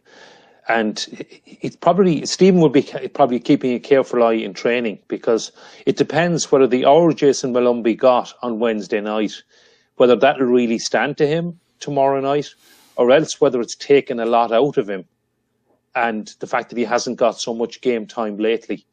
And 0.70 1.06
it's 1.46 1.78
probably, 1.78 2.26
Stephen 2.26 2.60
would 2.60 2.74
be 2.74 2.84
probably 3.14 3.40
keeping 3.40 3.74
a 3.74 3.80
careful 3.80 4.24
eye 4.24 4.34
in 4.34 4.54
training 4.54 5.00
because 5.08 5.52
it 5.86 5.96
depends 5.96 6.52
whether 6.52 6.68
the 6.68 6.86
hour 6.86 7.14
Jason 7.14 7.54
Molumby 7.54 7.98
got 7.98 8.34
on 8.42 8.60
Wednesday 8.60 9.00
night, 9.00 9.34
whether 9.96 10.16
that'll 10.16 10.46
really 10.46 10.78
stand 10.78 11.18
to 11.18 11.28
him 11.28 11.58
tomorrow 11.80 12.20
night, 12.20 12.50
or 12.98 13.12
else 13.12 13.40
whether 13.40 13.62
it's 13.62 13.76
taken 13.76 14.20
a 14.20 14.26
lot 14.26 14.52
out 14.52 14.78
of 14.78 14.90
him. 14.90 15.06
And 15.96 16.36
the 16.40 16.48
fact 16.48 16.70
that 16.70 16.78
he 16.78 16.84
hasn't 16.84 17.18
got 17.18 17.40
so 17.40 17.54
much 17.54 17.82
game 17.82 18.06
time 18.06 18.38
lately. 18.38 18.86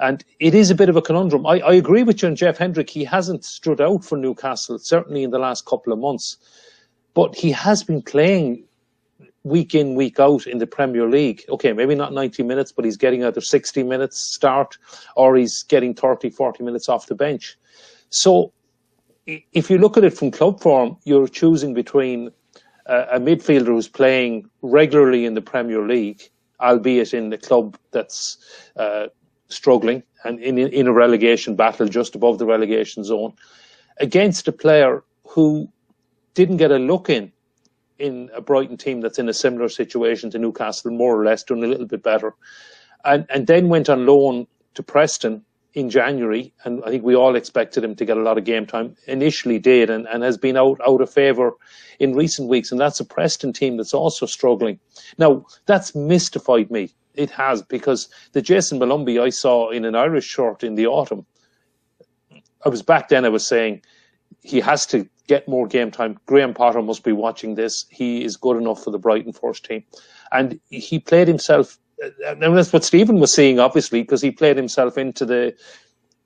And 0.00 0.22
it 0.40 0.54
is 0.54 0.70
a 0.70 0.74
bit 0.74 0.88
of 0.88 0.96
a 0.96 1.02
conundrum. 1.02 1.46
I, 1.46 1.60
I 1.60 1.72
agree 1.72 2.02
with 2.02 2.22
you 2.22 2.28
on 2.28 2.36
Jeff 2.36 2.58
Hendrick. 2.58 2.90
He 2.90 3.04
hasn't 3.04 3.44
stood 3.44 3.80
out 3.80 4.04
for 4.04 4.18
Newcastle, 4.18 4.78
certainly 4.78 5.22
in 5.22 5.30
the 5.30 5.38
last 5.38 5.64
couple 5.64 5.92
of 5.92 5.98
months. 5.98 6.36
But 7.14 7.34
he 7.34 7.50
has 7.52 7.82
been 7.82 8.02
playing 8.02 8.64
week 9.44 9.74
in, 9.74 9.94
week 9.94 10.18
out 10.18 10.46
in 10.46 10.58
the 10.58 10.66
Premier 10.66 11.08
League. 11.08 11.44
Okay, 11.48 11.72
maybe 11.72 11.94
not 11.94 12.12
90 12.12 12.42
minutes, 12.42 12.72
but 12.72 12.84
he's 12.84 12.96
getting 12.96 13.24
either 13.24 13.40
60 13.40 13.82
minutes 13.82 14.18
start 14.18 14.76
or 15.16 15.36
he's 15.36 15.62
getting 15.62 15.94
30, 15.94 16.30
40 16.30 16.64
minutes 16.64 16.88
off 16.88 17.06
the 17.06 17.14
bench. 17.14 17.56
So 18.08 18.52
if 19.26 19.70
you 19.70 19.78
look 19.78 19.96
at 19.96 20.04
it 20.04 20.16
from 20.16 20.30
club 20.30 20.60
form, 20.60 20.96
you're 21.04 21.28
choosing 21.28 21.74
between 21.74 22.30
a, 22.86 22.96
a 23.12 23.20
midfielder 23.20 23.66
who's 23.66 23.88
playing 23.88 24.48
regularly 24.62 25.26
in 25.26 25.34
the 25.34 25.42
Premier 25.42 25.86
League, 25.86 26.22
albeit 26.60 27.14
in 27.14 27.30
the 27.30 27.38
club 27.38 27.78
that's 27.90 28.38
uh, 28.76 29.06
struggling 29.48 30.02
and 30.24 30.40
in, 30.40 30.58
in 30.58 30.86
a 30.86 30.92
relegation 30.92 31.54
battle 31.54 31.86
just 31.86 32.14
above 32.14 32.38
the 32.38 32.46
relegation 32.46 33.04
zone 33.04 33.32
against 33.98 34.48
a 34.48 34.52
player 34.52 35.04
who 35.26 35.68
didn't 36.34 36.56
get 36.56 36.70
a 36.70 36.78
look 36.78 37.08
in 37.10 37.30
in 37.98 38.30
a 38.34 38.40
Brighton 38.40 38.76
team 38.76 39.00
that's 39.00 39.18
in 39.18 39.28
a 39.28 39.34
similar 39.34 39.68
situation 39.68 40.30
to 40.30 40.38
Newcastle, 40.38 40.90
more 40.90 41.18
or 41.18 41.24
less, 41.24 41.42
doing 41.42 41.64
a 41.64 41.66
little 41.66 41.86
bit 41.86 42.02
better, 42.02 42.34
and 43.04 43.26
and 43.30 43.46
then 43.46 43.68
went 43.68 43.88
on 43.88 44.06
loan 44.06 44.46
to 44.74 44.82
Preston 44.82 45.44
in 45.74 45.90
January, 45.90 46.52
and 46.64 46.82
I 46.84 46.90
think 46.90 47.04
we 47.04 47.16
all 47.16 47.34
expected 47.34 47.82
him 47.82 47.96
to 47.96 48.04
get 48.04 48.16
a 48.16 48.22
lot 48.22 48.38
of 48.38 48.44
game 48.44 48.66
time. 48.66 48.96
Initially, 49.06 49.58
did 49.58 49.90
and, 49.90 50.06
and 50.06 50.22
has 50.22 50.38
been 50.38 50.56
out 50.56 50.80
out 50.86 51.00
of 51.00 51.10
favour 51.10 51.52
in 51.98 52.14
recent 52.14 52.48
weeks, 52.48 52.70
and 52.70 52.80
that's 52.80 53.00
a 53.00 53.04
Preston 53.04 53.52
team 53.52 53.76
that's 53.76 53.94
also 53.94 54.26
struggling. 54.26 54.78
Now 55.18 55.46
that's 55.66 55.94
mystified 55.94 56.70
me 56.70 56.94
it 57.14 57.30
has 57.30 57.62
because 57.62 58.08
the 58.32 58.42
Jason 58.42 58.78
Molumby 58.78 59.20
I 59.20 59.30
saw 59.30 59.70
in 59.70 59.84
an 59.84 59.94
Irish 59.94 60.26
shirt 60.26 60.64
in 60.64 60.74
the 60.74 60.86
autumn. 60.86 61.26
I 62.64 62.68
was 62.68 62.82
back 62.82 63.08
then. 63.08 63.24
I 63.24 63.28
was 63.28 63.46
saying 63.46 63.82
he 64.42 64.60
has 64.60 64.86
to 64.86 65.08
get 65.26 65.48
more 65.48 65.66
game 65.66 65.90
time. 65.90 66.18
Graham 66.26 66.54
Potter 66.54 66.82
must 66.82 67.02
be 67.04 67.12
watching 67.12 67.54
this. 67.54 67.86
He 67.90 68.24
is 68.24 68.36
good 68.36 68.56
enough 68.56 68.82
for 68.82 68.90
the 68.90 68.98
Brighton 68.98 69.32
first 69.32 69.64
team, 69.64 69.84
and 70.32 70.58
he 70.70 70.98
played 70.98 71.28
himself. 71.28 71.78
And 72.26 72.42
that's 72.42 72.72
what 72.72 72.84
Stephen 72.84 73.20
was 73.20 73.32
seeing, 73.32 73.60
obviously, 73.60 74.02
because 74.02 74.20
he 74.20 74.30
played 74.30 74.56
himself 74.56 74.98
into 74.98 75.24
the 75.24 75.54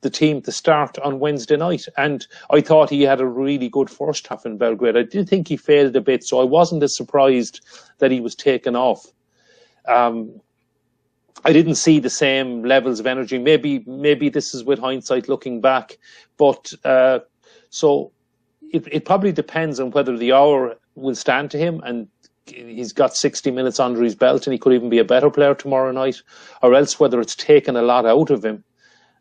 the 0.01 0.11
team 0.11 0.41
to 0.43 0.53
start 0.53 0.97
on 1.01 1.19
Wednesday 1.19 1.57
night. 1.57 1.87
And 1.97 2.27
I 2.51 2.61
thought 2.61 2.89
he 2.89 3.03
had 3.03 3.21
a 3.21 3.27
really 3.27 3.69
good 3.69 3.91
first 3.91 4.27
half 4.29 4.47
in 4.47 4.57
Belgrade. 4.57 4.97
I 4.97 5.03
did 5.03 5.29
think 5.29 5.49
he 5.49 5.57
failed 5.57 5.97
a 5.97 6.01
bit, 6.01 6.23
so 6.23 6.41
I 6.41 6.45
wasn't 6.45 6.85
as 6.85 6.97
surprised 6.97 7.61
that 7.99 8.13
he 8.13 8.21
was 8.21 8.35
taken 8.35 8.77
off. 8.77 9.07
Um, 9.87 10.41
I 11.45 11.53
didn't 11.53 11.77
see 11.77 11.99
the 11.99 12.11
same 12.11 12.65
levels 12.65 13.01
of 13.01 13.07
energy. 13.07 13.39
Maybe 13.39 13.85
maybe 13.87 14.29
this 14.29 14.55
is 14.55 14.65
with 14.65 14.79
hindsight 14.79 15.29
looking 15.29 15.61
back, 15.61 15.99
but 16.37 16.73
uh, 16.85 17.21
so 17.71 18.13
it, 18.73 18.87
it 18.93 19.05
probably 19.05 19.33
depends 19.33 19.81
on 19.81 19.91
whether 19.91 20.17
the 20.17 20.33
hour 20.33 20.77
will 20.95 21.15
stand 21.15 21.51
to 21.53 21.59
him 21.59 21.81
and 21.85 22.09
he's 22.47 22.93
got 22.93 23.17
60 23.17 23.51
minutes 23.51 23.79
under 23.79 24.03
his 24.03 24.15
belt 24.15 24.47
and 24.47 24.53
he 24.53 24.59
could 24.59 24.73
even 24.73 24.89
be 24.89 24.99
a 24.99 25.05
better 25.05 25.31
player 25.31 25.55
tomorrow 25.55 25.93
night, 25.93 26.23
or 26.63 26.75
else 26.75 26.99
whether 26.99 27.21
it's 27.21 27.37
taken 27.37 27.77
a 27.77 27.83
lot 27.83 28.07
out 28.07 28.31
of 28.31 28.45
him 28.45 28.65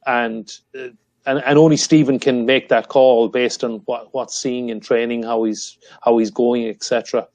and 0.05 0.59
uh, 0.77 0.87
and, 1.27 1.43
and 1.45 1.59
only 1.59 1.75
Stephen 1.77 2.17
can 2.19 2.45
make 2.45 2.69
that 2.69 2.87
call 2.87 3.27
based 3.27 3.63
on 3.63 3.81
what 3.85 4.13
what's 4.13 4.41
seeing 4.41 4.69
in 4.69 4.79
training, 4.79 5.23
how 5.23 5.43
he's 5.43 5.77
how 6.01 6.17
he's 6.17 6.31
going, 6.31 6.67
etc. 6.67 7.27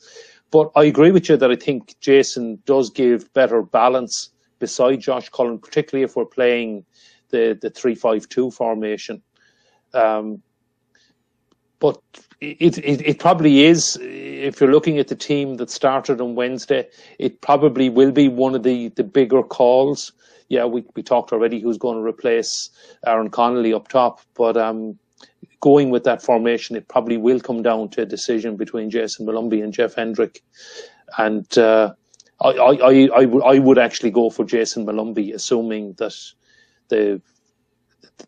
But 0.51 0.71
I 0.75 0.85
agree 0.85 1.13
with 1.13 1.29
you 1.29 1.37
that 1.37 1.51
I 1.51 1.57
think 1.57 1.95
Jason 2.01 2.59
does 2.65 2.91
give 2.91 3.33
better 3.35 3.63
balance 3.63 4.31
beside 4.59 5.01
Josh 5.01 5.29
Cullen, 5.29 5.59
particularly 5.59 6.05
if 6.05 6.17
we're 6.17 6.25
playing 6.25 6.85
the 7.29 7.57
the 7.61 7.71
three 7.71 7.95
five 7.95 8.29
two 8.29 8.51
formation. 8.51 9.23
Um, 9.93 10.43
but 11.83 12.01
it, 12.41 12.79
it, 12.79 13.03
it 13.05 13.19
probably 13.19 13.65
is. 13.65 13.99
If 14.01 14.61
you're 14.61 14.71
looking 14.71 14.99
at 14.99 15.09
the 15.09 15.17
team 15.17 15.57
that 15.57 15.69
started 15.69 16.21
on 16.21 16.37
Wednesday, 16.37 16.89
it 17.19 17.41
probably 17.41 17.91
will 17.91 18.13
be 18.13 18.29
one 18.29 18.55
of 18.55 18.63
the, 18.63 18.91
the 18.91 19.03
bigger 19.03 19.43
calls. 19.43 20.13
Yeah, 20.49 20.65
we, 20.65 20.85
we 20.95 21.03
talked 21.03 21.33
already 21.33 21.59
who's 21.59 21.79
going 21.79 21.99
to 21.99 22.05
replace 22.05 22.71
Aaron 23.05 23.31
Connolly 23.31 23.75
up 23.75 23.89
top, 23.89 24.21
but 24.35 24.57
um, 24.57 24.97
going 25.61 25.91
with 25.91 26.05
that 26.05 26.23
formation, 26.23 26.77
it 26.77 26.87
probably 26.87 27.17
will 27.17 27.41
come 27.41 27.65
down 27.65 27.89
to 27.91 28.03
a 28.03 28.07
decision 28.07 28.57
between 28.57 28.89
Jason 28.89 29.27
Molumby 29.27 29.61
and 29.61 29.73
Jeff 29.73 29.97
Hendrick. 29.97 30.41
And 31.19 31.59
uh, 31.59 31.95
I, 32.41 32.51
I, 32.51 33.09
I, 33.13 33.23
I 33.25 33.59
would 33.59 33.79
actually 33.79 34.13
go 34.13 34.31
for 34.31 34.45
Jason 34.45 34.87
Molumby, 34.87 35.35
assuming 35.35 35.95
that 35.95 36.15
the 36.91 37.21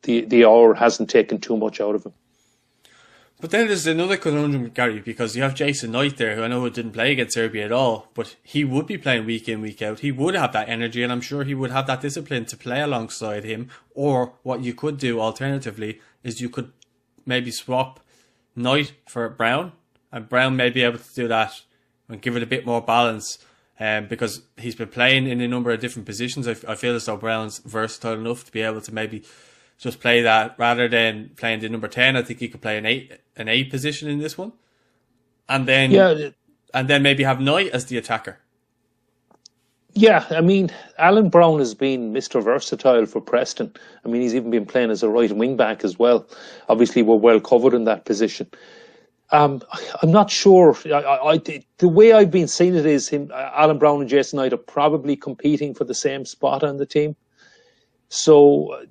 the 0.02 0.24
the 0.24 0.44
hour 0.44 0.74
hasn't 0.74 1.08
taken 1.08 1.38
too 1.38 1.56
much 1.56 1.80
out 1.80 1.94
of 1.94 2.04
him. 2.04 2.14
But 3.44 3.50
then 3.50 3.66
there's 3.66 3.86
another 3.86 4.16
conundrum, 4.16 4.70
Gary, 4.70 5.00
because 5.00 5.36
you 5.36 5.42
have 5.42 5.54
Jason 5.54 5.92
Knight 5.92 6.16
there, 6.16 6.34
who 6.34 6.44
I 6.44 6.48
know 6.48 6.66
didn't 6.70 6.92
play 6.92 7.12
against 7.12 7.34
Serbia 7.34 7.66
at 7.66 7.72
all, 7.72 8.08
but 8.14 8.36
he 8.42 8.64
would 8.64 8.86
be 8.86 8.96
playing 8.96 9.26
week 9.26 9.50
in, 9.50 9.60
week 9.60 9.82
out. 9.82 9.98
He 9.98 10.10
would 10.10 10.34
have 10.34 10.54
that 10.54 10.70
energy, 10.70 11.02
and 11.02 11.12
I'm 11.12 11.20
sure 11.20 11.44
he 11.44 11.54
would 11.54 11.70
have 11.70 11.86
that 11.88 12.00
discipline 12.00 12.46
to 12.46 12.56
play 12.56 12.80
alongside 12.80 13.44
him. 13.44 13.68
Or 13.94 14.32
what 14.44 14.62
you 14.62 14.72
could 14.72 14.96
do 14.96 15.20
alternatively 15.20 16.00
is 16.22 16.40
you 16.40 16.48
could 16.48 16.72
maybe 17.26 17.50
swap 17.50 18.00
Knight 18.56 18.94
for 19.06 19.28
Browne, 19.28 19.72
and 20.10 20.26
Browne 20.26 20.56
may 20.56 20.70
be 20.70 20.82
able 20.82 21.00
to 21.00 21.14
do 21.14 21.28
that 21.28 21.60
and 22.08 22.22
give 22.22 22.38
it 22.38 22.42
a 22.42 22.46
bit 22.46 22.64
more 22.64 22.80
balance. 22.80 23.36
Um, 23.78 24.06
because 24.06 24.40
he's 24.56 24.76
been 24.76 24.88
playing 24.88 25.26
in 25.26 25.42
a 25.42 25.48
number 25.48 25.70
of 25.70 25.80
different 25.80 26.06
positions. 26.06 26.48
I, 26.48 26.52
I 26.66 26.76
feel 26.76 26.94
as 26.94 27.04
though 27.04 27.18
Browne's 27.18 27.58
versatile 27.58 28.14
enough 28.14 28.44
to 28.46 28.52
be 28.52 28.62
able 28.62 28.80
to 28.80 28.94
maybe 28.94 29.22
just 29.78 30.00
play 30.00 30.22
that 30.22 30.54
rather 30.58 30.88
than 30.88 31.30
playing 31.36 31.60
the 31.60 31.68
number 31.68 31.88
ten. 31.88 32.16
I 32.16 32.22
think 32.22 32.40
he 32.40 32.48
could 32.48 32.62
play 32.62 32.78
an 32.78 32.86
eight 32.86 33.12
an 33.36 33.48
eight 33.48 33.70
position 33.70 34.08
in 34.08 34.18
this 34.18 34.38
one, 34.38 34.52
and 35.48 35.66
then 35.66 35.90
yeah, 35.90 36.30
and 36.72 36.88
then 36.88 37.02
maybe 37.02 37.24
have 37.24 37.40
Knight 37.40 37.70
as 37.70 37.86
the 37.86 37.96
attacker. 37.96 38.38
Yeah, 39.96 40.26
I 40.30 40.40
mean, 40.40 40.70
Alan 40.98 41.28
Browne 41.28 41.60
has 41.60 41.72
been 41.72 42.12
Mr. 42.12 42.42
Versatile 42.42 43.06
for 43.06 43.20
Preston. 43.20 43.72
I 44.04 44.08
mean, 44.08 44.22
he's 44.22 44.34
even 44.34 44.50
been 44.50 44.66
playing 44.66 44.90
as 44.90 45.04
a 45.04 45.08
right 45.08 45.30
wing 45.30 45.56
back 45.56 45.84
as 45.84 45.96
well. 45.96 46.26
Obviously, 46.68 47.02
we're 47.02 47.14
well 47.14 47.40
covered 47.40 47.74
in 47.74 47.84
that 47.84 48.04
position. 48.04 48.50
Um, 49.30 49.62
I'm 50.02 50.10
not 50.10 50.30
sure. 50.30 50.76
I, 50.86 50.98
I, 50.98 51.38
the 51.78 51.88
way 51.88 52.12
I've 52.12 52.30
been 52.30 52.48
seeing 52.48 52.74
it 52.74 52.86
is 52.86 53.08
him, 53.08 53.30
Alan 53.32 53.78
Browne 53.78 54.00
and 54.00 54.10
Jason 54.10 54.38
Knight 54.38 54.52
are 54.52 54.58
probably 54.58 55.14
competing 55.16 55.74
for 55.74 55.84
the 55.84 55.94
same 55.94 56.24
spot 56.24 56.64
on 56.64 56.76
the 56.76 56.86
team. 56.86 57.14
So 58.08 58.84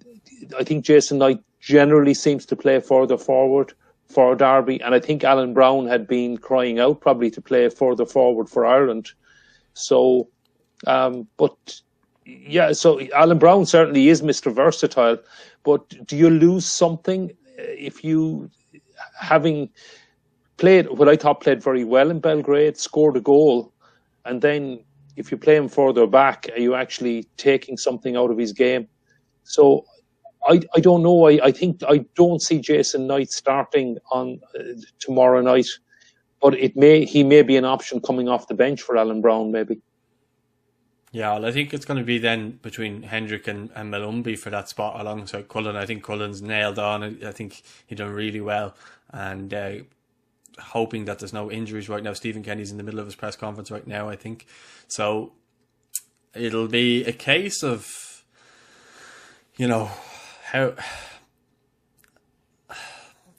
I 0.58 0.64
think 0.64 0.86
Jason 0.86 1.18
Knight 1.18 1.40
generally 1.60 2.14
seems 2.14 2.46
to 2.48 2.56
play 2.56 2.80
further 2.80 3.18
forward 3.18 3.74
for 4.08 4.36
Derby, 4.36 4.82
and 4.82 4.94
I 4.94 5.00
think 5.00 5.24
Alan 5.24 5.54
Browne 5.54 5.88
had 5.88 6.08
been 6.08 6.38
crying 6.38 6.80
out 6.80 7.02
probably 7.02 7.32
to 7.32 7.42
play 7.42 7.70
further 7.70 8.06
forward 8.06 8.50
for 8.50 8.66
Ireland. 8.66 9.12
So, 9.74 10.28
um, 10.86 11.28
but 11.38 11.82
yeah, 12.26 12.74
so 12.74 13.02
Alan 13.16 13.40
Browne 13.40 13.66
certainly 13.66 14.10
is 14.10 14.22
Mr. 14.22 14.54
Versatile, 14.54 15.18
but 15.64 15.88
do 16.06 16.16
you 16.16 16.30
lose 16.30 16.66
something 16.66 17.32
if 17.58 18.04
you 18.04 18.50
having 19.20 19.70
played 20.58 20.90
what 20.90 21.10
I 21.10 21.16
thought 21.16 21.42
played 21.42 21.64
very 21.64 21.84
well 21.84 22.10
in 22.10 22.20
Belgrade, 22.20 22.78
scored 22.78 23.18
a 23.18 23.22
goal, 23.22 23.74
and 24.26 24.42
then 24.42 24.84
if 25.16 25.32
you 25.32 25.38
play 25.38 25.56
him 25.56 25.70
further 25.70 26.08
back, 26.08 26.48
are 26.56 26.60
you 26.60 26.76
actually 26.76 27.28
taking 27.38 27.78
something 27.78 28.16
out 28.16 28.32
of 28.32 28.38
his 28.38 28.52
game? 28.52 28.88
So 29.44 29.86
I, 30.48 30.62
I 30.76 30.80
don't 30.80 31.04
know. 31.04 31.28
I, 31.28 31.40
I 31.44 31.52
think 31.52 31.82
I 31.88 32.06
don't 32.16 32.42
see 32.42 32.60
Jason 32.60 33.08
Knight 33.08 33.32
starting 33.32 33.98
on 34.12 34.40
uh, 34.58 34.64
tomorrow 35.00 35.42
night, 35.42 35.68
but 36.42 36.54
it 36.56 36.76
may 36.76 37.06
he 37.06 37.24
may 37.24 37.42
be 37.42 37.58
an 37.58 37.66
option 37.66 38.02
coming 38.02 38.28
off 38.28 38.48
the 38.48 38.54
bench 38.54 38.82
for 38.82 38.98
Alan 38.98 39.22
Browne, 39.22 39.52
maybe. 39.52 39.82
Yeah, 41.14 41.34
well, 41.34 41.46
I 41.46 41.52
think 41.52 41.76
it's 41.76 41.86
going 41.86 42.00
to 42.00 42.04
be 42.04 42.18
then 42.18 42.58
between 42.64 43.04
Hendrick 43.04 43.48
and, 43.48 43.70
and 43.76 43.94
Molumby 43.94 44.38
for 44.38 44.50
that 44.50 44.68
spot 44.68 45.00
alongside 45.00 45.48
Cullen. 45.48 45.76
I 45.76 45.86
think 45.86 46.04
Cullen's 46.04 46.42
nailed 46.42 46.80
on. 46.80 47.04
I 47.24 47.32
think 47.32 47.62
he 47.86 47.94
done 47.94 48.10
really 48.10 48.42
well, 48.42 48.76
and 49.12 49.54
uh, 49.54 49.74
hoping 50.60 51.06
that 51.06 51.20
there's 51.20 51.32
no 51.32 51.52
injuries 51.52 51.88
right 51.88 52.02
now. 52.02 52.14
Stephen 52.14 52.44
Kenny's 52.44 52.72
in 52.72 52.78
the 52.78 52.84
middle 52.84 53.00
of 53.00 53.06
his 53.06 53.16
press 53.16 53.36
conference 53.36 53.70
right 53.70 53.86
now. 53.86 54.10
I 54.10 54.16
think 54.16 54.48
so. 54.88 55.34
It'll 56.36 56.68
be 56.68 57.06
a 57.06 57.12
case 57.12 57.62
of, 57.62 58.24
you 59.56 59.68
know, 59.68 59.92
how 60.54 60.76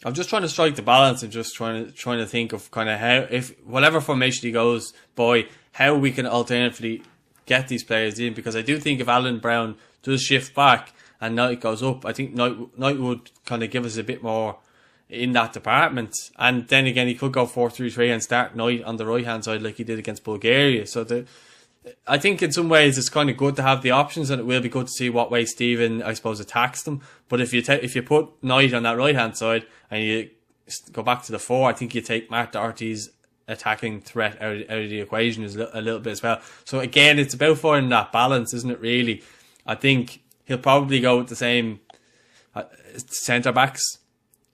I'm 0.05 0.13
just 0.13 0.29
trying 0.29 0.43
to 0.43 0.49
strike 0.51 0.75
the 0.75 0.83
balance 0.83 1.23
and 1.23 1.33
just 1.33 1.55
trying 1.55 1.87
to 1.87 1.93
trying 1.93 2.19
to 2.19 2.27
think 2.27 2.53
of 2.53 2.71
kind 2.71 2.91
of 2.91 2.99
how 2.99 3.27
if 3.31 3.59
whatever 3.65 4.03
formation 4.03 4.47
he 4.47 4.53
goes, 4.53 4.93
boy, 5.15 5.49
how 5.73 5.95
we 5.95 6.11
can 6.11 6.27
alternatively 6.27 7.03
get 7.47 7.69
these 7.69 7.85
players 7.85 8.19
in 8.19 8.35
because 8.35 8.57
I 8.57 8.63
do 8.63 8.79
think 8.79 9.01
if 9.01 9.09
Alan 9.09 9.39
Browne 9.39 9.77
does 10.03 10.23
shift 10.23 10.55
back 10.55 10.93
and 11.21 11.35
Knight 11.37 11.61
goes 11.61 11.83
up, 11.83 12.05
I 12.05 12.13
think 12.13 12.35
Knight, 12.35 12.79
Knight 12.79 12.99
would 12.99 13.31
kind 13.47 13.63
of 13.63 13.71
give 13.71 13.87
us 13.87 13.97
a 13.97 14.05
bit 14.05 14.23
more 14.23 14.59
in 15.09 15.33
that 15.33 15.53
department. 15.53 16.15
And 16.37 16.69
then 16.69 16.87
again, 16.87 17.07
he 17.07 17.15
could 17.15 17.33
go 17.33 17.47
4 17.47 17.71
3 17.71 17.89
3 17.89 18.11
and 18.11 18.23
start 18.23 18.57
Knight 18.57 18.83
on 18.85 18.97
the 18.97 19.07
right 19.07 19.25
hand 19.25 19.45
side 19.45 19.63
like 19.63 19.77
he 19.77 19.85
did 19.85 19.99
against 19.99 20.25
Bulgaria. 20.25 20.87
So 20.87 21.05
the 21.05 21.27
I 22.07 22.19
think 22.19 22.43
in 22.43 22.53
some 22.53 22.69
ways 22.69 22.97
it's 22.97 23.09
kind 23.09 23.29
of 23.29 23.37
good 23.37 23.57
to 23.57 23.63
have 23.63 23.83
the 23.83 23.91
options, 23.91 24.31
and 24.31 24.41
it 24.41 24.45
will 24.45 24.61
be 24.61 24.69
good 24.69 24.87
to 24.87 24.93
see 24.93 25.11
what 25.11 25.31
way 25.31 25.45
Stephen, 25.45 26.03
I 26.03 26.15
suppose, 26.15 26.41
attacks 26.41 26.83
them. 26.83 27.03
But 27.29 27.41
if 27.41 27.53
you 27.53 27.63
if 27.67 27.95
you 27.95 28.03
put 28.03 28.43
Knight 28.43 28.73
on 28.73 28.83
that 28.85 28.97
right 28.97 29.15
hand 29.15 29.37
side 29.37 29.67
and 29.91 30.03
you 30.03 30.31
go 30.93 31.03
back 31.03 31.23
to 31.25 31.33
the 31.33 31.39
four, 31.39 31.69
I 31.69 31.73
think 31.75 31.95
you 31.95 32.01
take 32.01 32.31
Matt 32.31 32.53
Doherty's 32.53 33.11
attacking 33.47 34.01
threat 34.01 34.41
out, 34.41 34.57
out 34.71 34.79
of 34.79 34.89
the 34.89 35.01
equation 35.01 35.45
is 35.45 35.57
a 35.57 35.81
little 35.81 36.01
bit 36.01 36.13
as 36.13 36.23
well. 36.23 36.41
So 36.65 36.81
again, 36.81 37.19
it's 37.19 37.35
about 37.35 37.59
finding 37.59 37.91
that 37.91 38.13
balance, 38.13 38.55
isn't 38.55 38.71
it? 38.71 38.81
Really, 38.81 39.23
I 39.67 39.75
think 39.75 40.23
he'll 40.45 40.59
probably 40.59 41.01
go 41.01 41.19
with 41.19 41.29
the 41.29 41.37
same 41.37 41.81
uh, 42.55 42.65
centre 43.07 43.53
backs, 43.53 43.99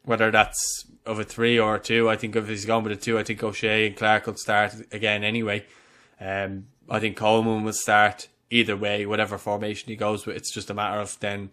whether 0.04 0.30
that's 0.30 0.86
of 1.06 1.18
a 1.18 1.24
three 1.24 1.58
or 1.58 1.76
a 1.76 1.80
two. 1.80 2.10
I 2.10 2.16
think 2.16 2.34
if 2.34 2.48
he's 2.48 2.64
going 2.64 2.84
with 2.84 2.92
a 2.92 2.96
two, 2.96 3.18
I 3.18 3.22
think 3.22 3.42
O'Shea 3.42 3.86
and 3.86 3.96
Clark 3.96 4.26
will 4.26 4.36
start 4.36 4.74
again 4.92 5.22
anyway. 5.22 5.64
Um, 6.20 6.66
I 6.90 6.98
think 6.98 7.16
Coleman 7.16 7.62
will 7.62 7.72
start 7.72 8.28
either 8.50 8.76
way, 8.76 9.06
whatever 9.06 9.38
formation 9.38 9.88
he 9.88 9.96
goes 9.96 10.26
with. 10.26 10.36
It's 10.36 10.52
just 10.52 10.70
a 10.70 10.74
matter 10.74 11.00
of 11.00 11.18
then 11.20 11.50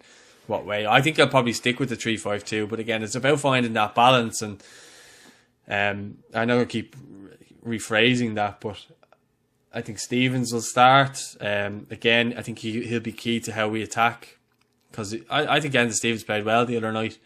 what 0.48 0.66
way. 0.66 0.88
I 0.88 1.02
think 1.02 1.18
he'll 1.18 1.28
probably 1.28 1.54
stick 1.54 1.80
with 1.80 1.90
the 1.90 1.96
three 1.96 2.18
five 2.18 2.44
two, 2.44 2.68
but 2.68 2.80
again, 2.80 3.04
it's 3.04 3.16
about 3.16 3.40
finding 3.40 3.74
that 3.74 3.94
balance. 3.94 4.42
And 4.42 4.64
um, 5.68 6.18
I 6.34 6.46
know 6.46 6.62
I 6.62 6.66
keep 6.66 6.96
rephrasing 7.66 8.36
that, 8.36 8.62
but 8.62 8.84
I 9.74 9.82
think 9.82 10.00
Stevens 10.00 10.52
will 10.52 10.62
start. 10.62 11.20
Um, 11.40 11.86
again, 11.92 12.34
I 12.36 12.42
think 12.42 12.60
he 12.60 12.86
he'll 12.86 13.00
be 13.00 13.12
key 13.12 13.40
to 13.42 13.54
how 13.54 13.68
we 13.68 13.84
attack 13.84 14.40
because 14.90 15.14
I 15.30 15.58
I 15.58 15.60
think 15.60 15.74
Enda 15.74 15.94
Stevens 15.94 16.24
played 16.24 16.46
well 16.46 16.66
the 16.66 16.78
other 16.78 16.92
night. 16.92 17.20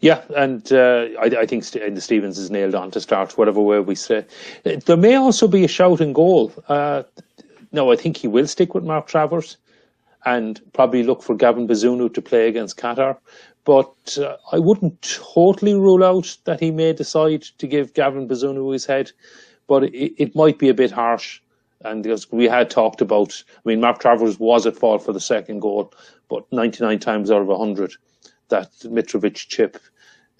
Yeah, 0.00 0.22
and 0.36 0.72
uh, 0.72 1.08
I, 1.20 1.26
I, 1.40 1.46
think 1.46 1.64
the 1.64 2.00
Stevens 2.00 2.38
is 2.38 2.50
nailed 2.50 2.74
on 2.74 2.90
to 2.92 3.00
start 3.00 3.36
whatever 3.36 3.60
way 3.60 3.80
we 3.80 3.94
say. 3.94 4.24
There 4.64 4.96
may 4.96 5.16
also 5.16 5.46
be 5.46 5.64
a 5.64 5.68
shout 5.68 5.98
shouting 5.98 6.12
goal. 6.12 6.52
Uh, 6.68 7.02
no, 7.72 7.92
I 7.92 7.96
think 7.96 8.16
he 8.16 8.28
will 8.28 8.46
stick 8.46 8.74
with 8.74 8.84
Mark 8.84 9.06
Travers 9.06 9.56
and 10.24 10.60
probably 10.72 11.02
look 11.02 11.22
for 11.22 11.34
Gavin 11.34 11.66
Bazunu 11.66 12.12
to 12.14 12.22
play 12.22 12.48
against 12.48 12.78
Qatar. 12.78 13.16
But 13.64 14.18
uh, 14.18 14.36
I 14.50 14.58
wouldn't 14.58 15.02
totally 15.34 15.74
rule 15.74 16.02
out 16.04 16.36
that 16.44 16.60
he 16.60 16.70
may 16.70 16.92
decide 16.92 17.42
to 17.58 17.66
give 17.66 17.94
Gavin 17.94 18.28
Bazunu 18.28 18.72
his 18.72 18.86
head. 18.86 19.12
But 19.66 19.84
it, 19.84 20.14
it 20.20 20.36
might 20.36 20.58
be 20.58 20.68
a 20.68 20.74
bit 20.74 20.90
harsh. 20.90 21.40
And 21.84 22.06
we 22.30 22.44
had 22.44 22.70
talked 22.70 23.00
about, 23.00 23.42
I 23.56 23.60
mean, 23.64 23.80
Mark 23.80 23.98
Travers 23.98 24.38
was 24.38 24.66
at 24.66 24.76
fault 24.76 25.04
for 25.04 25.12
the 25.12 25.20
second 25.20 25.60
goal, 25.60 25.92
but 26.28 26.50
99 26.52 26.98
times 27.00 27.30
out 27.30 27.42
of 27.42 27.48
100, 27.48 27.94
that 28.52 28.70
Mitrovic 28.84 29.34
chip 29.34 29.78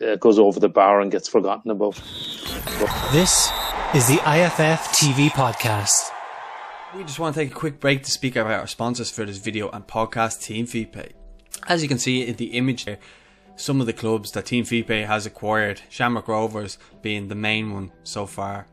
uh, 0.00 0.16
goes 0.16 0.38
over 0.38 0.60
the 0.60 0.68
bar 0.68 1.00
and 1.00 1.10
gets 1.10 1.28
forgotten 1.28 1.70
about. 1.70 1.94
This 3.10 3.50
is 3.94 4.06
the 4.06 4.20
IFF 4.26 4.92
TV 4.92 5.30
podcast. 5.30 6.10
We 6.94 7.04
just 7.04 7.18
want 7.18 7.34
to 7.34 7.40
take 7.40 7.52
a 7.52 7.54
quick 7.54 7.80
break 7.80 8.02
to 8.02 8.10
speak 8.10 8.36
about 8.36 8.52
our 8.52 8.66
sponsors 8.66 9.10
for 9.10 9.24
this 9.24 9.38
video 9.38 9.70
and 9.70 9.86
podcast, 9.86 10.40
TeamFeePay. 10.44 11.12
As 11.66 11.82
you 11.82 11.88
can 11.88 11.98
see 11.98 12.26
in 12.26 12.36
the 12.36 12.52
image 12.52 12.84
here, 12.84 12.98
some 13.56 13.80
of 13.80 13.86
the 13.86 13.94
clubs 13.94 14.32
that 14.32 14.44
TeamFeePay 14.44 15.06
has 15.06 15.24
acquired, 15.24 15.80
Shamrock 15.88 16.28
Rovers 16.28 16.76
being 17.00 17.28
the 17.28 17.34
main 17.34 17.72
one 17.72 17.92
so 18.02 18.26
far. 18.26 18.66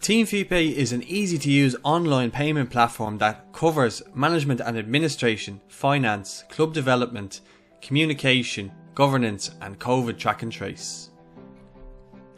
TeamFeePay 0.00 0.72
is 0.72 0.92
an 0.92 1.02
easy 1.04 1.38
to 1.38 1.50
use 1.50 1.76
online 1.84 2.30
payment 2.30 2.68
platform 2.70 3.16
that 3.18 3.50
covers 3.54 4.02
management 4.14 4.60
and 4.60 4.76
administration, 4.76 5.62
finance, 5.68 6.44
club 6.50 6.74
development, 6.74 7.40
communication, 7.82 8.72
governance, 8.94 9.50
and 9.60 9.78
COVID 9.78 10.16
track 10.16 10.42
and 10.42 10.50
trace. 10.50 11.10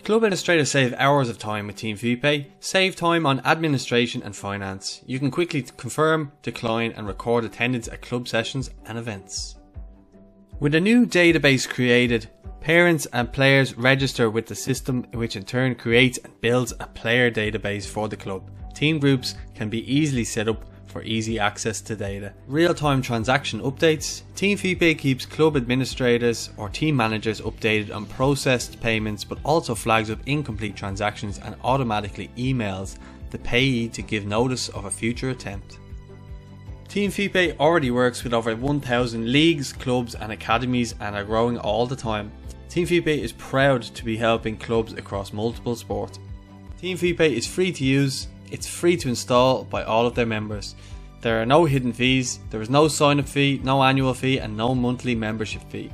Club 0.03 0.19
administrators 0.19 0.71
save 0.71 0.93
hours 0.95 1.29
of 1.29 1.39
time 1.39 1.67
with 1.67 1.77
TeamFeePay, 1.77 2.47
save 2.61 2.97
time 2.97 3.25
on 3.25 3.41
administration 3.41 4.23
and 4.23 4.37
finance. 4.37 5.01
You 5.07 5.19
can 5.19 5.31
quickly 5.31 5.63
confirm, 5.63 6.33
decline, 6.43 6.93
and 6.93 7.07
record 7.07 7.45
attendance 7.45 7.89
at 7.89 8.03
club 8.03 8.29
sessions 8.29 8.71
and 8.85 8.99
events. 8.99 9.57
With 10.61 10.75
a 10.75 10.81
new 10.81 11.07
database 11.07 11.69
created, 11.69 12.29
parents 12.61 13.07
and 13.15 13.33
players 13.33 13.77
register 13.79 14.29
with 14.29 14.47
the 14.47 14.55
system, 14.55 15.05
which 15.15 15.37
in 15.37 15.45
turn 15.45 15.75
creates 15.75 16.19
and 16.19 16.39
builds 16.41 16.73
a 16.81 16.87
player 16.87 17.31
database 17.31 17.87
for 17.87 18.09
the 18.09 18.17
club. 18.17 18.51
Team 18.75 18.99
groups 18.99 19.37
can 19.55 19.71
be 19.71 19.91
easily 19.91 20.25
set 20.25 20.49
up 20.49 20.65
for 20.95 21.03
easy 21.03 21.41
access 21.41 21.81
to 21.81 21.97
data. 21.97 22.33
Real-time 22.47 23.03
transaction 23.03 23.61
updates. 23.63 24.23
TeamFeePay 24.37 24.97
keeps 24.97 25.27
club 25.27 25.57
administrators 25.57 26.51
or 26.57 26.69
team 26.69 26.95
managers 26.95 27.41
updated 27.41 27.93
on 27.93 28.07
processed 28.07 28.81
payments 28.81 29.25
but 29.25 29.39
also 29.45 29.75
flags 29.75 30.09
up 30.09 30.21
incomplete 30.27 30.77
transactions 30.77 31.41
and 31.41 31.57
automatically 31.65 32.31
emails 32.37 32.97
the 33.31 33.39
payee 33.39 33.89
to 33.89 34.03
give 34.03 34.25
notice 34.25 34.69
of 34.69 34.85
a 34.85 34.91
future 34.91 35.31
attempt. 35.31 35.79
TeamFeePay 36.89 37.59
already 37.59 37.91
works 37.91 38.23
with 38.23 38.33
over 38.33 38.55
1000 38.55 39.33
leagues, 39.33 39.73
clubs 39.73 40.15
and 40.15 40.31
academies 40.31 40.95
and 41.01 41.17
are 41.17 41.25
growing 41.25 41.59
all 41.59 41.89
the 41.89 41.97
time. 41.97 42.31
TeamFeePay 42.69 43.19
is 43.19 43.33
proud 43.33 43.83
to 43.83 44.05
be 44.05 44.17
helping 44.17 44.57
clubs 44.57 44.93
across 44.93 45.33
multiple 45.33 45.75
sports. 45.75 46.21
TeamFeePay 46.81 47.33
is 47.33 47.49
free 47.49 47.73
to 47.73 47.85
use 47.85 48.29
it's 48.51 48.67
free 48.67 48.97
to 48.99 49.09
install 49.09 49.65
by 49.65 49.83
all 49.85 50.07
of 50.07 50.15
their 50.15 50.27
members. 50.27 50.75
There 51.21 51.41
are 51.41 51.47
no 51.47 51.65
hidden 51.65 51.93
fees, 51.93 52.41
there 52.51 52.61
is 52.61 52.69
no 52.69 52.89
sign 52.89 53.19
up 53.19 53.27
fee, 53.27 53.61
no 53.65 53.83
annual 53.83 54.15
fee, 54.15 54.39
and 54.39 54.57
no 54.57 54.75
monthly 54.75 55.15
membership 55.15 55.63
fee. 55.71 55.91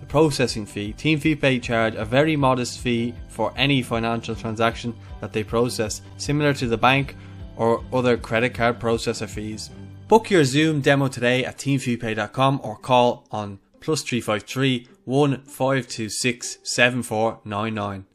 The 0.00 0.06
processing 0.06 0.66
fee 0.66 0.92
TeamFeePay 0.92 1.62
charge 1.62 1.94
a 1.94 2.04
very 2.04 2.36
modest 2.36 2.80
fee 2.80 3.14
for 3.28 3.52
any 3.56 3.82
financial 3.82 4.34
transaction 4.34 4.94
that 5.20 5.32
they 5.32 5.44
process, 5.44 6.02
similar 6.16 6.52
to 6.54 6.66
the 6.66 6.76
bank 6.76 7.16
or 7.56 7.84
other 7.92 8.16
credit 8.16 8.54
card 8.54 8.78
processor 8.78 9.28
fees. 9.28 9.70
Book 10.08 10.30
your 10.30 10.44
Zoom 10.44 10.80
demo 10.80 11.08
today 11.08 11.44
at 11.44 11.58
teamfeepay.com 11.58 12.60
or 12.62 12.76
call 12.76 13.26
on 13.30 13.58
plus 13.80 14.02
353 14.02 14.88
1526 15.04 16.58
7499. 16.62 18.06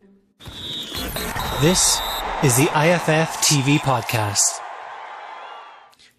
This 1.61 1.99
is 2.43 2.57
the 2.57 2.63
IFF 2.63 3.37
TV 3.43 3.77
podcast. 3.77 4.59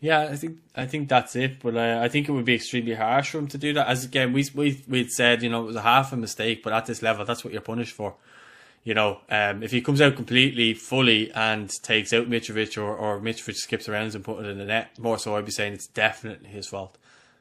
Yeah, 0.00 0.20
I 0.20 0.36
think 0.36 0.58
I 0.76 0.86
think 0.86 1.08
that's 1.08 1.34
it. 1.34 1.60
But 1.60 1.76
uh, 1.76 1.98
I 2.00 2.08
think 2.08 2.28
it 2.28 2.32
would 2.32 2.44
be 2.44 2.54
extremely 2.54 2.94
harsh 2.94 3.30
for 3.30 3.38
him 3.38 3.48
to 3.48 3.58
do 3.58 3.72
that. 3.72 3.88
As 3.88 4.04
again, 4.04 4.32
we 4.32 4.46
we 4.54 4.82
we'd 4.86 5.10
said, 5.10 5.42
you 5.42 5.48
know, 5.48 5.64
it 5.64 5.66
was 5.66 5.76
a 5.76 5.82
half 5.82 6.12
a 6.12 6.16
mistake, 6.16 6.62
but 6.62 6.72
at 6.72 6.86
this 6.86 7.02
level, 7.02 7.24
that's 7.24 7.44
what 7.44 7.52
you're 7.52 7.62
punished 7.62 7.94
for. 7.94 8.14
You 8.84 8.94
know, 8.94 9.18
um, 9.30 9.64
if 9.64 9.72
he 9.72 9.80
comes 9.80 10.00
out 10.00 10.14
completely, 10.14 10.74
fully, 10.74 11.32
and 11.32 11.68
takes 11.82 12.12
out 12.12 12.30
Mitrovic, 12.30 12.80
or 12.80 12.96
or 12.96 13.20
Mitrovic 13.20 13.56
skips 13.56 13.88
around 13.88 14.14
and 14.14 14.24
put 14.24 14.44
it 14.44 14.48
in 14.48 14.58
the 14.58 14.64
net, 14.64 14.96
more 15.00 15.18
so, 15.18 15.34
I'd 15.34 15.44
be 15.44 15.50
saying 15.50 15.72
it's 15.72 15.88
definitely 15.88 16.50
his 16.50 16.68
fault. 16.68 16.98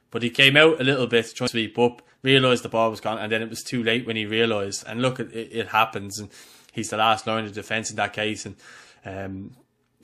But 0.09 0.23
he 0.23 0.31
came 0.31 0.57
out 0.57 0.81
a 0.81 0.83
little 0.83 1.07
bit, 1.07 1.31
trying 1.35 1.47
to 1.47 1.51
sweep 1.51 1.77
up, 1.77 2.01
realised 2.23 2.63
the 2.63 2.69
ball 2.69 2.89
was 2.89 2.99
gone, 2.99 3.19
and 3.19 3.31
then 3.31 3.43
it 3.43 3.49
was 3.49 3.63
too 3.63 3.83
late 3.83 4.07
when 4.07 4.15
he 4.15 4.25
realised. 4.25 4.83
And 4.87 5.03
look, 5.03 5.19
it, 5.19 5.31
it 5.33 5.67
happens, 5.67 6.19
and 6.19 6.29
he's 6.71 6.89
the 6.89 6.97
last 6.97 7.27
line 7.27 7.45
of 7.45 7.53
defence 7.53 7.89
in 7.89 7.97
that 7.97 8.13
case. 8.13 8.45
And 8.45 8.55
um, 9.05 9.51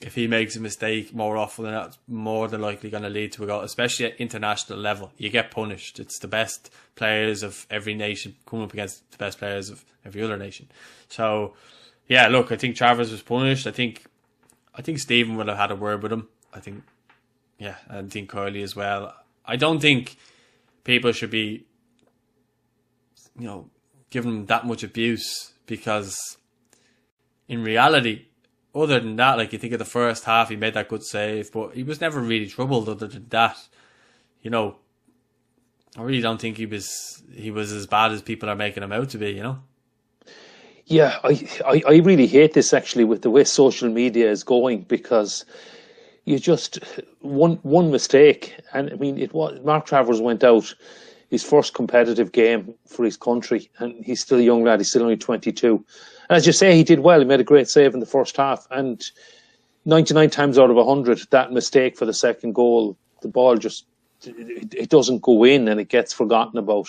if 0.00 0.14
he 0.14 0.26
makes 0.26 0.54
a 0.56 0.60
mistake 0.60 1.14
more 1.14 1.36
often 1.36 1.64
than 1.64 1.74
that, 1.74 1.96
more 2.06 2.48
than 2.48 2.60
likely 2.60 2.90
going 2.90 3.02
to 3.02 3.08
lead 3.08 3.32
to 3.32 3.44
a 3.44 3.46
goal, 3.46 3.62
especially 3.62 4.06
at 4.06 4.16
international 4.16 4.78
level. 4.78 5.12
You 5.16 5.30
get 5.30 5.50
punished. 5.50 5.98
It's 5.98 6.18
the 6.18 6.28
best 6.28 6.70
players 6.94 7.42
of 7.42 7.66
every 7.70 7.94
nation 7.94 8.36
coming 8.46 8.64
up 8.64 8.72
against 8.72 9.10
the 9.10 9.18
best 9.18 9.38
players 9.38 9.70
of 9.70 9.84
every 10.04 10.22
other 10.22 10.36
nation. 10.36 10.68
So, 11.08 11.54
yeah, 12.06 12.28
look, 12.28 12.52
I 12.52 12.56
think 12.56 12.76
Travers 12.76 13.10
was 13.10 13.22
punished. 13.22 13.66
I 13.66 13.72
think, 13.72 14.04
I 14.74 14.82
think 14.82 14.98
Stephen 14.98 15.36
would 15.36 15.48
have 15.48 15.58
had 15.58 15.70
a 15.70 15.76
word 15.76 16.02
with 16.02 16.12
him. 16.12 16.28
I 16.54 16.60
think, 16.60 16.84
yeah, 17.58 17.76
I 17.90 18.02
think 18.02 18.30
Kylie 18.30 18.62
as 18.62 18.76
well. 18.76 19.14
I 19.44 19.56
don't 19.56 19.80
think 19.80 20.16
people 20.84 21.12
should 21.12 21.30
be, 21.30 21.64
you 23.38 23.46
know, 23.46 23.70
giving 24.10 24.30
him 24.30 24.46
that 24.46 24.66
much 24.66 24.82
abuse 24.82 25.52
because 25.66 26.37
in 27.48 27.62
reality, 27.62 28.26
other 28.74 29.00
than 29.00 29.16
that, 29.16 29.38
like 29.38 29.52
you 29.52 29.58
think 29.58 29.72
of 29.72 29.78
the 29.78 29.84
first 29.84 30.24
half, 30.24 30.50
he 30.50 30.56
made 30.56 30.74
that 30.74 30.88
good 30.88 31.02
save, 31.02 31.50
but 31.52 31.74
he 31.74 31.82
was 31.82 32.00
never 32.00 32.20
really 32.20 32.46
troubled. 32.46 32.88
Other 32.88 33.06
than 33.06 33.26
that, 33.30 33.56
you 34.42 34.50
know, 34.50 34.76
I 35.96 36.02
really 36.02 36.20
don't 36.20 36.40
think 36.40 36.56
he 36.58 36.66
was 36.66 37.22
he 37.34 37.50
was 37.50 37.72
as 37.72 37.86
bad 37.86 38.12
as 38.12 38.22
people 38.22 38.48
are 38.48 38.56
making 38.56 38.82
him 38.82 38.92
out 38.92 39.10
to 39.10 39.18
be. 39.18 39.30
You 39.30 39.42
know. 39.42 39.58
Yeah, 40.86 41.18
I, 41.22 41.46
I, 41.66 41.82
I 41.86 41.96
really 41.98 42.26
hate 42.26 42.54
this 42.54 42.72
actually 42.72 43.04
with 43.04 43.20
the 43.20 43.30
way 43.30 43.44
social 43.44 43.90
media 43.90 44.30
is 44.30 44.42
going 44.42 44.82
because 44.82 45.44
you 46.24 46.38
just 46.38 46.78
one 47.20 47.56
one 47.62 47.90
mistake, 47.90 48.54
and 48.72 48.90
I 48.90 48.94
mean 48.96 49.18
it 49.18 49.32
was 49.32 49.60
Mark 49.64 49.86
Travers 49.86 50.20
went 50.20 50.44
out 50.44 50.74
his 51.30 51.42
first 51.42 51.74
competitive 51.74 52.32
game 52.32 52.74
for 52.86 53.04
his 53.04 53.16
country, 53.16 53.70
and 53.78 54.04
he's 54.04 54.20
still 54.20 54.38
a 54.38 54.42
young 54.42 54.64
lad. 54.64 54.80
He's 54.80 54.90
still 54.90 55.02
only 55.02 55.16
twenty 55.16 55.52
two 55.52 55.84
as 56.30 56.46
you 56.46 56.52
say, 56.52 56.76
he 56.76 56.84
did 56.84 57.00
well. 57.00 57.18
He 57.18 57.24
made 57.24 57.40
a 57.40 57.44
great 57.44 57.68
save 57.68 57.94
in 57.94 58.00
the 58.00 58.06
first 58.06 58.36
half, 58.36 58.66
and 58.70 59.04
99 59.84 60.30
times 60.30 60.58
out 60.58 60.70
of 60.70 60.76
100, 60.76 61.20
that 61.30 61.52
mistake 61.52 61.96
for 61.96 62.04
the 62.04 62.12
second 62.12 62.54
goal, 62.54 62.96
the 63.22 63.28
ball 63.28 63.56
just 63.56 63.86
it, 64.24 64.74
it 64.74 64.88
doesn't 64.90 65.22
go 65.22 65.44
in 65.44 65.68
and 65.68 65.80
it 65.80 65.88
gets 65.88 66.12
forgotten 66.12 66.58
about. 66.58 66.88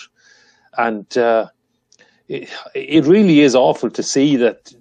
And 0.76 1.16
uh, 1.16 1.48
it, 2.28 2.50
it 2.74 3.04
really 3.06 3.40
is 3.40 3.54
awful 3.54 3.90
to 3.90 4.02
see 4.02 4.36
that. 4.36 4.72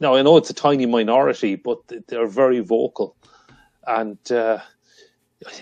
Now 0.00 0.14
I 0.14 0.22
know 0.22 0.36
it's 0.36 0.50
a 0.50 0.54
tiny 0.54 0.86
minority, 0.86 1.56
but 1.56 1.78
they're 2.06 2.26
very 2.26 2.60
vocal, 2.60 3.16
and 3.86 4.18
uh, 4.30 4.58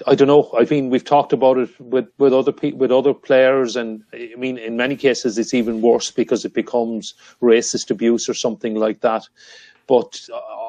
I 0.06 0.14
don't 0.14 0.28
know. 0.28 0.50
I 0.58 0.64
mean, 0.64 0.88
we've 0.88 1.04
talked 1.04 1.34
about 1.34 1.58
it 1.58 1.68
with, 1.78 2.08
with 2.18 2.32
other 2.32 2.52
pe- 2.52 2.72
with 2.72 2.90
other 2.90 3.12
players, 3.12 3.76
and 3.76 4.02
I 4.14 4.32
mean, 4.38 4.56
in 4.56 4.76
many 4.76 4.96
cases, 4.96 5.36
it's 5.36 5.52
even 5.52 5.82
worse 5.82 6.10
because 6.10 6.46
it 6.46 6.54
becomes 6.54 7.12
racist 7.42 7.90
abuse 7.90 8.26
or 8.26 8.32
something 8.34 8.74
like 8.74 9.00
that. 9.00 9.28
But 9.86 10.18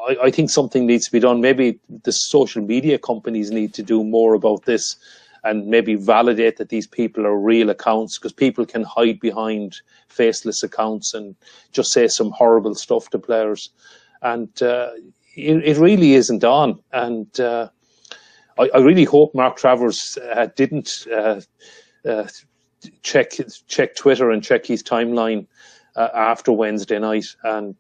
I, 0.10 0.18
I 0.24 0.32
think 0.32 0.50
something 0.50 0.86
needs 0.86 1.06
to 1.06 1.12
be 1.12 1.22
done. 1.22 1.40
Maybe 1.40 1.80
the 2.04 2.12
social 2.12 2.62
media 2.62 3.00
companies 3.00 3.50
need 3.50 3.74
to 3.76 3.84
do 3.84 4.04
more 4.04 4.34
about 4.34 4.66
this, 4.66 4.98
and 5.46 5.68
maybe 5.68 5.96
validate 5.96 6.58
that 6.58 6.70
these 6.70 6.88
people 6.88 7.26
are 7.26 7.38
real 7.38 7.70
accounts 7.70 8.18
because 8.18 8.34
people 8.34 8.66
can 8.66 8.84
hide 8.84 9.22
behind 9.22 9.80
faceless 10.10 10.64
accounts 10.64 11.14
and 11.14 11.34
just 11.72 11.94
say 11.94 12.10
some 12.10 12.32
horrible 12.32 12.76
stuff 12.76 13.10
to 13.12 13.20
players, 13.20 13.70
and 14.22 14.62
uh, 14.62 14.90
it, 15.34 15.64
it 15.64 15.78
really 15.78 16.16
isn't 16.16 16.44
on. 16.44 16.82
And 16.92 17.40
uh, 17.40 17.70
I, 18.60 18.70
I 18.74 18.78
really 18.80 19.06
hope 19.06 19.34
Mark 19.36 19.58
Travers 19.58 20.18
uh, 20.18 20.48
didn't 20.56 21.08
uh, 21.12 21.42
uh, 22.08 22.28
check 23.04 23.32
check 23.68 23.96
Twitter 23.96 24.32
and 24.32 24.44
check 24.44 24.66
his 24.66 24.84
timeline 24.84 25.48
uh, 25.96 26.10
after 26.14 26.52
Wednesday 26.52 27.00
night. 27.00 27.26
And 27.44 27.76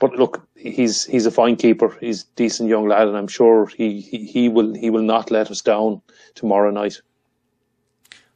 but 0.00 0.12
look, 0.16 0.48
he's 0.56 1.04
he's 1.04 1.26
a 1.26 1.30
fine 1.30 1.56
keeper. 1.56 1.96
He's 2.00 2.22
a 2.22 2.26
decent 2.34 2.68
young 2.68 2.88
lad, 2.88 3.06
and 3.06 3.16
I'm 3.16 3.28
sure 3.28 3.66
he, 3.66 4.00
he, 4.00 4.24
he 4.24 4.48
will 4.48 4.74
he 4.74 4.90
will 4.90 5.02
not 5.02 5.30
let 5.30 5.50
us 5.50 5.60
down 5.60 6.02
tomorrow 6.34 6.70
night. 6.70 7.00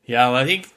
Yeah, 0.05 0.29
well, 0.29 0.37
I 0.37 0.45
think 0.45 0.69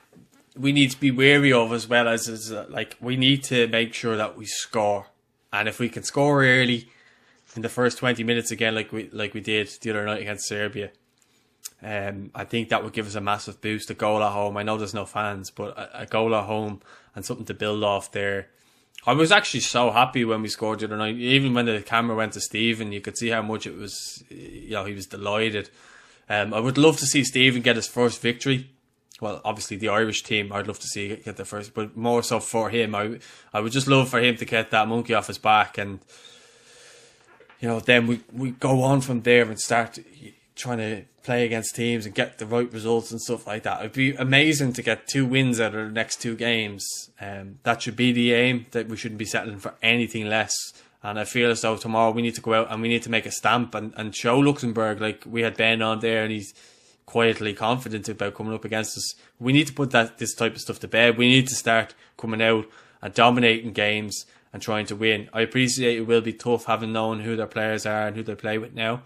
we 0.57 0.71
need 0.71 0.91
to 0.91 0.99
be 0.99 1.11
wary 1.11 1.51
of 1.51 1.73
as 1.73 1.87
well 1.87 2.07
as, 2.07 2.29
as 2.29 2.51
uh, 2.51 2.65
like 2.69 2.95
we 3.01 3.17
need 3.17 3.43
to 3.43 3.67
make 3.67 3.93
sure 3.93 4.15
that 4.15 4.37
we 4.37 4.45
score, 4.45 5.07
and 5.51 5.67
if 5.67 5.77
we 5.77 5.89
can 5.89 6.03
score 6.03 6.43
early 6.43 6.89
in 7.57 7.61
the 7.63 7.69
first 7.69 7.97
20 7.97 8.23
minutes 8.23 8.51
again, 8.51 8.73
like 8.73 8.91
we 8.93 9.09
like 9.11 9.33
we 9.33 9.41
did 9.41 9.67
the 9.81 9.89
other 9.89 10.05
night 10.05 10.21
against 10.21 10.47
Serbia. 10.47 10.91
Um, 11.83 12.31
I 12.33 12.45
think 12.45 12.69
that 12.69 12.83
would 12.83 12.93
give 12.93 13.07
us 13.07 13.15
a 13.15 13.21
massive 13.21 13.59
boost. 13.61 13.89
A 13.89 13.93
goal 13.93 14.23
at 14.23 14.31
home. 14.31 14.55
I 14.55 14.63
know 14.63 14.77
there's 14.77 14.93
no 14.93 15.05
fans, 15.05 15.51
but 15.51 15.77
a, 15.77 16.03
a 16.03 16.05
goal 16.05 16.33
at 16.35 16.45
home 16.45 16.81
and 17.15 17.25
something 17.25 17.45
to 17.47 17.53
build 17.53 17.83
off 17.83 18.11
there. 18.11 18.47
I 19.05 19.13
was 19.13 19.31
actually 19.31 19.59
so 19.59 19.91
happy 19.91 20.23
when 20.23 20.41
we 20.41 20.47
scored 20.47 20.79
the 20.79 20.85
other 20.85 20.97
night. 20.97 21.17
Even 21.17 21.53
when 21.53 21.65
the 21.65 21.81
camera 21.81 22.15
went 22.15 22.33
to 22.33 22.41
Stephen, 22.41 22.91
you 22.91 23.01
could 23.01 23.17
see 23.17 23.29
how 23.29 23.41
much 23.41 23.67
it 23.67 23.75
was. 23.75 24.23
You 24.29 24.71
know, 24.71 24.85
he 24.85 24.93
was 24.93 25.07
delighted. 25.07 25.69
Um, 26.29 26.53
I 26.53 26.59
would 26.59 26.77
love 26.77 26.97
to 26.97 27.05
see 27.05 27.23
Stephen 27.23 27.61
get 27.61 27.75
his 27.75 27.87
first 27.87 28.21
victory 28.21 28.69
well, 29.19 29.41
obviously 29.43 29.77
the 29.77 29.89
Irish 29.89 30.23
team, 30.23 30.53
I'd 30.53 30.67
love 30.67 30.79
to 30.79 30.87
see 30.87 31.15
get 31.15 31.37
the 31.37 31.45
first, 31.45 31.73
but 31.73 31.97
more 31.97 32.21
so 32.21 32.39
for 32.39 32.69
him, 32.69 32.93
I 32.93 33.19
I 33.51 33.59
would 33.59 33.71
just 33.71 33.87
love 33.87 34.09
for 34.09 34.19
him 34.19 34.37
to 34.37 34.45
get 34.45 34.71
that 34.71 34.87
monkey 34.87 35.13
off 35.13 35.27
his 35.27 35.39
back, 35.39 35.77
and 35.77 35.99
you 37.59 37.67
know, 37.67 37.79
then 37.79 38.07
we 38.07 38.21
we 38.31 38.51
go 38.51 38.81
on 38.83 39.01
from 39.01 39.21
there 39.21 39.45
and 39.45 39.59
start 39.59 39.99
trying 40.55 40.77
to 40.79 41.03
play 41.23 41.45
against 41.45 41.75
teams 41.75 42.05
and 42.05 42.15
get 42.15 42.37
the 42.37 42.45
right 42.45 42.71
results 42.71 43.11
and 43.11 43.21
stuff 43.21 43.45
like 43.45 43.63
that. 43.63 43.79
It'd 43.79 43.93
be 43.93 44.15
amazing 44.15 44.73
to 44.73 44.81
get 44.81 45.07
two 45.07 45.25
wins 45.25 45.59
out 45.59 45.75
of 45.75 45.87
the 45.87 45.93
next 45.93 46.21
two 46.21 46.35
games. 46.35 47.09
Um, 47.19 47.59
that 47.63 47.81
should 47.81 47.95
be 47.95 48.11
the 48.11 48.33
aim. 48.33 48.65
That 48.71 48.87
we 48.87 48.97
shouldn't 48.97 49.19
be 49.19 49.25
settling 49.25 49.59
for 49.59 49.73
anything 49.81 50.27
less. 50.27 50.53
And 51.03 51.19
I 51.19 51.25
feel 51.25 51.51
as 51.51 51.61
though 51.61 51.77
tomorrow 51.77 52.11
we 52.11 52.21
need 52.21 52.35
to 52.35 52.41
go 52.41 52.53
out 52.53 52.71
and 52.71 52.81
we 52.81 52.87
need 52.87 53.03
to 53.03 53.11
make 53.11 53.25
a 53.25 53.31
stamp 53.31 53.75
and, 53.75 53.93
and 53.95 54.15
show 54.15 54.39
Luxembourg 54.39 54.99
like 54.99 55.23
we 55.25 55.41
had 55.41 55.55
Ben 55.55 55.81
on 55.81 55.99
there 55.99 56.23
and 56.23 56.31
he's 56.31 56.53
quietly 57.05 57.53
confident 57.53 58.09
about 58.09 58.33
coming 58.33 58.53
up 58.53 58.65
against 58.65 58.97
us. 58.97 59.15
We 59.39 59.53
need 59.53 59.67
to 59.67 59.73
put 59.73 59.91
that 59.91 60.17
this 60.17 60.33
type 60.33 60.55
of 60.55 60.61
stuff 60.61 60.79
to 60.79 60.87
bed. 60.87 61.17
We 61.17 61.27
need 61.27 61.47
to 61.47 61.55
start 61.55 61.93
coming 62.17 62.41
out 62.41 62.65
and 63.01 63.13
dominating 63.13 63.73
games 63.73 64.25
and 64.53 64.61
trying 64.61 64.85
to 64.87 64.95
win. 64.95 65.29
I 65.33 65.41
appreciate 65.41 65.97
it 65.97 66.07
will 66.07 66.21
be 66.21 66.33
tough 66.33 66.65
having 66.65 66.93
known 66.93 67.21
who 67.21 67.35
their 67.35 67.47
players 67.47 67.85
are 67.85 68.07
and 68.07 68.15
who 68.15 68.23
they 68.23 68.35
play 68.35 68.57
with 68.57 68.73
now. 68.73 69.03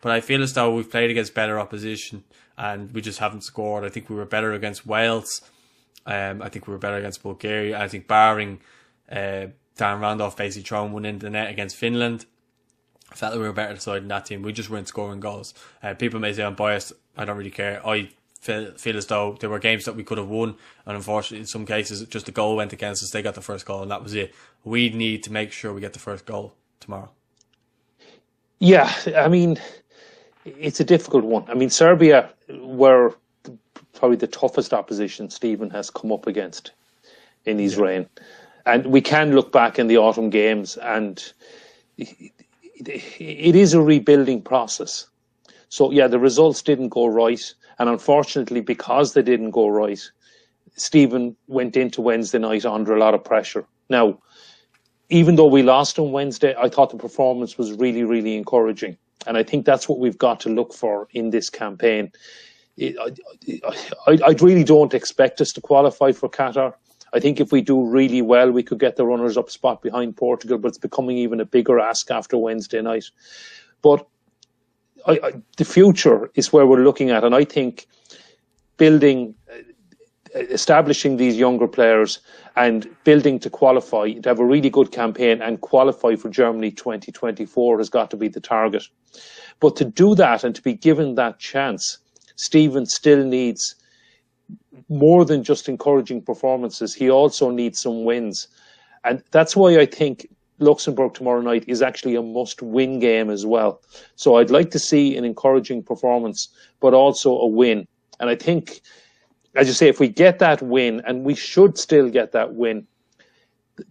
But 0.00 0.12
I 0.12 0.20
feel 0.20 0.42
as 0.42 0.52
though 0.52 0.74
we've 0.74 0.90
played 0.90 1.10
against 1.10 1.34
better 1.34 1.58
opposition 1.58 2.24
and 2.58 2.92
we 2.92 3.00
just 3.00 3.20
haven't 3.20 3.42
scored. 3.42 3.84
I 3.84 3.88
think 3.88 4.10
we 4.10 4.16
were 4.16 4.26
better 4.26 4.52
against 4.52 4.86
Wales. 4.86 5.42
Um, 6.04 6.42
I 6.42 6.48
think 6.48 6.66
we 6.66 6.72
were 6.72 6.78
better 6.78 6.96
against 6.96 7.22
Bulgaria. 7.22 7.80
I 7.80 7.88
think 7.88 8.08
barring 8.08 8.60
uh, 9.10 9.46
Darren 9.76 10.00
Randolph 10.00 10.36
basically 10.36 10.64
throwing 10.64 10.92
one 10.92 11.04
into 11.04 11.26
the 11.26 11.30
net 11.30 11.50
against 11.50 11.76
Finland, 11.76 12.26
I 13.10 13.14
felt 13.14 13.32
that 13.32 13.38
we 13.38 13.46
were 13.46 13.52
better 13.52 13.76
side 13.76 14.02
in 14.02 14.08
that 14.08 14.26
team. 14.26 14.42
We 14.42 14.52
just 14.52 14.70
weren't 14.70 14.88
scoring 14.88 15.20
goals. 15.20 15.54
Uh, 15.82 15.94
people 15.94 16.18
may 16.18 16.32
say 16.32 16.42
I'm 16.42 16.54
biased. 16.54 16.92
I 17.16 17.24
don't 17.24 17.36
really 17.36 17.50
care. 17.50 17.86
I 17.86 18.10
feel, 18.42 18.72
feel 18.72 18.96
as 18.96 19.06
though 19.06 19.36
there 19.40 19.48
were 19.48 19.58
games 19.58 19.84
that 19.86 19.96
we 19.96 20.04
could 20.04 20.18
have 20.18 20.28
won, 20.28 20.56
and 20.84 20.96
unfortunately, 20.96 21.38
in 21.38 21.46
some 21.46 21.64
cases, 21.64 22.02
just 22.08 22.26
the 22.26 22.32
goal 22.32 22.56
went 22.56 22.72
against 22.72 23.02
us. 23.02 23.10
They 23.10 23.22
got 23.22 23.34
the 23.34 23.40
first 23.40 23.64
goal, 23.64 23.82
and 23.82 23.90
that 23.90 24.02
was 24.02 24.14
it. 24.14 24.34
We 24.64 24.90
need 24.90 25.22
to 25.22 25.32
make 25.32 25.52
sure 25.52 25.72
we 25.72 25.80
get 25.80 25.94
the 25.94 25.98
first 25.98 26.26
goal 26.26 26.52
tomorrow. 26.80 27.10
Yeah, 28.58 28.92
I 29.16 29.28
mean, 29.28 29.58
it's 30.44 30.80
a 30.80 30.84
difficult 30.84 31.24
one. 31.24 31.44
I 31.48 31.54
mean, 31.54 31.70
Serbia 31.70 32.30
were 32.60 33.14
probably 33.94 34.16
the 34.16 34.26
toughest 34.26 34.74
opposition 34.74 35.30
Stephen 35.30 35.70
has 35.70 35.88
come 35.90 36.12
up 36.12 36.26
against 36.26 36.72
in 37.44 37.58
his 37.58 37.76
yeah. 37.76 37.82
reign. 37.82 38.08
And 38.66 38.86
we 38.86 39.00
can 39.00 39.34
look 39.34 39.52
back 39.52 39.78
in 39.78 39.86
the 39.86 39.98
autumn 39.98 40.30
games, 40.30 40.76
and 40.76 41.32
it, 41.96 42.32
it 42.86 43.56
is 43.56 43.74
a 43.74 43.80
rebuilding 43.80 44.42
process. 44.42 45.08
So, 45.68 45.90
yeah, 45.90 46.08
the 46.08 46.18
results 46.18 46.62
didn't 46.62 46.90
go 46.90 47.06
right. 47.06 47.54
And 47.78 47.88
unfortunately, 47.88 48.60
because 48.60 49.14
they 49.14 49.22
didn't 49.22 49.50
go 49.50 49.68
right, 49.68 50.00
Stephen 50.76 51.36
went 51.46 51.76
into 51.76 52.00
Wednesday 52.00 52.38
night 52.38 52.64
under 52.64 52.94
a 52.94 52.98
lot 52.98 53.14
of 53.14 53.24
pressure. 53.24 53.64
Now, 53.88 54.18
even 55.08 55.36
though 55.36 55.46
we 55.46 55.62
lost 55.62 55.98
on 55.98 56.12
Wednesday, 56.12 56.54
I 56.58 56.68
thought 56.68 56.90
the 56.90 56.96
performance 56.96 57.58
was 57.58 57.72
really, 57.72 58.04
really 58.04 58.36
encouraging. 58.36 58.96
And 59.26 59.36
I 59.36 59.42
think 59.42 59.66
that's 59.66 59.88
what 59.88 59.98
we've 59.98 60.18
got 60.18 60.40
to 60.40 60.48
look 60.48 60.72
for 60.72 61.08
in 61.12 61.30
this 61.30 61.50
campaign. 61.50 62.10
I, 62.80 63.10
I, 64.06 64.18
I 64.26 64.34
really 64.40 64.64
don't 64.64 64.94
expect 64.94 65.40
us 65.40 65.52
to 65.52 65.60
qualify 65.60 66.12
for 66.12 66.28
Qatar. 66.28 66.74
I 67.12 67.20
think 67.20 67.40
if 67.40 67.52
we 67.52 67.60
do 67.60 67.84
really 67.84 68.22
well, 68.22 68.50
we 68.50 68.62
could 68.62 68.80
get 68.80 68.96
the 68.96 69.04
runners 69.04 69.36
up 69.36 69.50
spot 69.50 69.82
behind 69.82 70.16
Portugal, 70.16 70.56
but 70.56 70.68
it's 70.68 70.78
becoming 70.78 71.18
even 71.18 71.40
a 71.40 71.44
bigger 71.44 71.78
ask 71.78 72.10
after 72.10 72.38
Wednesday 72.38 72.80
night. 72.80 73.04
But 73.82 74.06
I, 75.06 75.12
I, 75.22 75.32
the 75.56 75.64
future 75.64 76.30
is 76.34 76.52
where 76.52 76.66
we're 76.66 76.84
looking 76.84 77.10
at, 77.10 77.24
and 77.24 77.34
I 77.34 77.44
think 77.44 77.86
building, 78.76 79.34
uh, 79.50 80.38
establishing 80.38 81.16
these 81.16 81.36
younger 81.36 81.68
players 81.68 82.20
and 82.56 82.88
building 83.04 83.38
to 83.40 83.50
qualify, 83.50 84.12
to 84.12 84.28
have 84.28 84.40
a 84.40 84.44
really 84.44 84.70
good 84.70 84.92
campaign 84.92 85.42
and 85.42 85.60
qualify 85.60 86.16
for 86.16 86.28
Germany 86.28 86.70
2024 86.70 87.78
has 87.78 87.88
got 87.88 88.10
to 88.10 88.16
be 88.16 88.28
the 88.28 88.40
target. 88.40 88.84
But 89.60 89.76
to 89.76 89.84
do 89.84 90.14
that 90.16 90.44
and 90.44 90.54
to 90.54 90.62
be 90.62 90.74
given 90.74 91.14
that 91.14 91.38
chance, 91.38 91.98
Stephen 92.36 92.86
still 92.86 93.24
needs 93.24 93.74
more 94.88 95.24
than 95.24 95.42
just 95.42 95.68
encouraging 95.68 96.22
performances, 96.22 96.94
he 96.94 97.10
also 97.10 97.50
needs 97.50 97.80
some 97.80 98.04
wins. 98.04 98.48
And 99.04 99.22
that's 99.30 99.56
why 99.56 99.78
I 99.78 99.86
think 99.86 100.28
Luxembourg 100.62 101.14
tomorrow 101.14 101.40
night 101.40 101.64
is 101.66 101.82
actually 101.82 102.14
a 102.14 102.22
must 102.22 102.62
win 102.62 102.98
game 102.98 103.28
as 103.30 103.44
well. 103.44 103.82
So 104.16 104.36
I'd 104.36 104.50
like 104.50 104.70
to 104.70 104.78
see 104.78 105.16
an 105.16 105.24
encouraging 105.24 105.82
performance, 105.82 106.48
but 106.80 106.94
also 106.94 107.36
a 107.36 107.46
win. 107.46 107.86
And 108.20 108.30
I 108.30 108.36
think, 108.36 108.80
as 109.54 109.66
you 109.66 109.74
say, 109.74 109.88
if 109.88 110.00
we 110.00 110.08
get 110.08 110.38
that 110.38 110.62
win, 110.62 111.02
and 111.06 111.24
we 111.24 111.34
should 111.34 111.76
still 111.76 112.08
get 112.08 112.32
that 112.32 112.54
win, 112.54 112.86